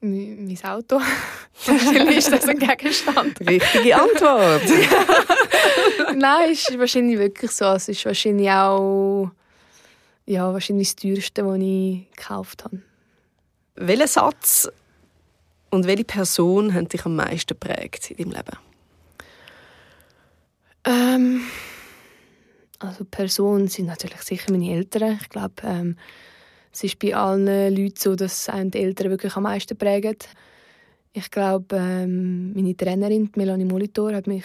[0.00, 1.00] mein Auto.
[1.66, 3.40] wahrscheinlich ist das ein Gegenstand.
[3.40, 4.62] Richtige Antwort.
[6.14, 7.64] Nein, ist wahrscheinlich wirklich so.
[7.66, 9.32] Es ist wahrscheinlich auch
[10.26, 12.82] ja, wahrscheinlich das teuerste, das ich gekauft habe.
[13.76, 14.68] Welcher Satz
[15.70, 18.58] und welche Person haben dich am meisten geprägt in deinem Leben?
[20.84, 21.40] Ähm,
[22.78, 25.18] also Personen sind natürlich sicher meine Eltern.
[25.20, 25.96] Ich glaube, ähm,
[26.72, 30.16] es ist bei allen Leuten so, dass einen die Eltern wirklich am meisten prägen.
[31.12, 34.44] Ich glaube, ähm, meine Trainerin, Melanie Molitor, hat mich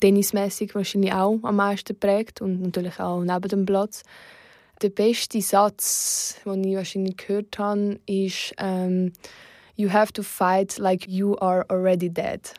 [0.00, 4.02] tennismäßig wahrscheinlich auch am meisten geprägt und natürlich auch neben dem Platz.
[4.82, 9.12] Der beste Satz, den ich wahrscheinlich gehört habe, ist ähm,
[9.76, 12.54] «You have to fight like you are already dead».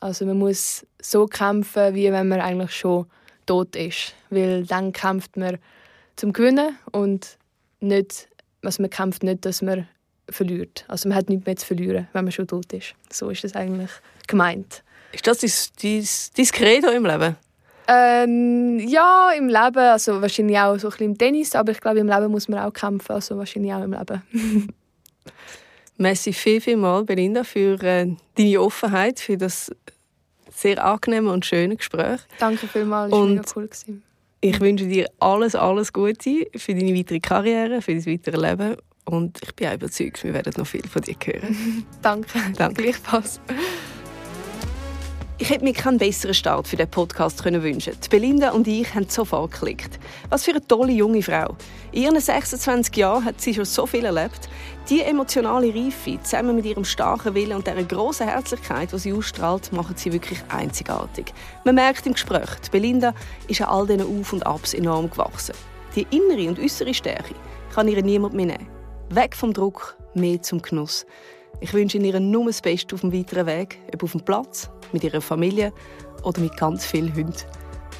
[0.00, 3.06] Also man muss so kämpfen, wie wenn man eigentlich schon
[3.46, 4.14] tot ist.
[4.30, 5.58] Weil dann kämpft man
[6.16, 7.38] zum Gewinnen und
[7.80, 8.28] nicht
[8.66, 9.88] also man kämpft nicht, dass man
[10.28, 10.84] verliert.
[10.88, 12.94] Also man hat nichts mehr zu verlieren, wenn man schon tot ist.
[13.10, 13.90] So ist das eigentlich
[14.26, 14.82] gemeint.
[15.12, 15.50] Ist das dein,
[15.82, 17.36] dein, dein Credo im Leben?
[17.88, 22.00] Ähm, ja, im Leben, also wahrscheinlich auch so ein bisschen im Tennis, aber ich glaube,
[22.00, 24.22] im Leben muss man auch kämpfen, also wahrscheinlich auch im Leben.
[25.98, 29.70] Merci viel, viel mal, Belinda, für äh, deine Offenheit, für das
[30.52, 32.20] sehr angenehme und schöne Gespräch.
[32.38, 33.68] Danke vielmals, es war mega cool.
[33.68, 34.02] Gewesen.
[34.40, 38.76] Ich wünsche dir alles, alles Gute für deine weitere Karriere, für dein weitere Leben.
[39.04, 41.84] Und ich bin auch überzeugt, wir werden noch viel von dir hören.
[42.02, 42.38] Danke.
[42.56, 42.82] Danke.
[42.82, 43.40] Gleichfalls.
[45.38, 49.06] Ich hätte mir keinen besseren Start für den Podcast wünschen Die Belinda und ich haben
[49.06, 49.98] sofort geklickt.
[50.30, 51.54] Was für eine tolle junge Frau.
[51.92, 54.48] In ihren 26 Jahren hat sie schon so viel erlebt.
[54.88, 59.74] Die emotionale Reife, zusammen mit ihrem starken Willen und der grossen Herzlichkeit, die sie ausstrahlt,
[59.74, 61.34] machen sie wirklich einzigartig.
[61.66, 63.12] Man merkt im Gespräch, die Belinda
[63.46, 65.54] ist an all diesen Auf und Abs enorm gewachsen.
[65.94, 67.34] Die innere und äußere Stärke
[67.74, 68.68] kann ihr niemand mehr nehmen.
[69.10, 71.04] Weg vom Druck, mehr zum Genuss.
[71.60, 75.04] Ich wünsche Ihnen nur das Beste auf dem weiteren Weg, ob auf dem Platz, mit
[75.04, 75.72] Ihrer Familie
[76.22, 77.34] oder mit ganz vielen Hunden.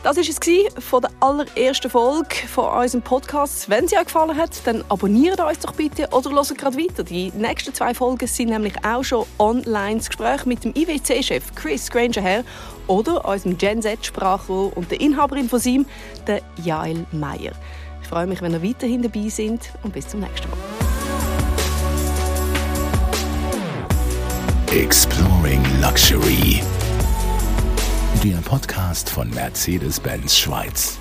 [0.03, 3.69] Das war es von der allerersten Folge von unserem Podcast.
[3.69, 7.03] Wenn sie euch gefallen hat, dann abonniert uns doch bitte oder hört gerade weiter.
[7.03, 11.91] Die nächsten zwei Folgen sind nämlich auch schon online das Gespräch mit dem IWC-Chef Chris
[11.91, 12.45] Granger her
[12.87, 15.87] oder unserem Gen Z-Sprachrohr und der Inhaberin von SIM,
[16.29, 17.53] der Jael Meyer.
[18.01, 20.59] Ich freue mich, wenn ihr weiterhin dabei sind und bis zum nächsten Mal.
[24.73, 26.61] Exploring Luxury.
[28.23, 30.99] Der Podcast von Mercedes-Benz Schweiz.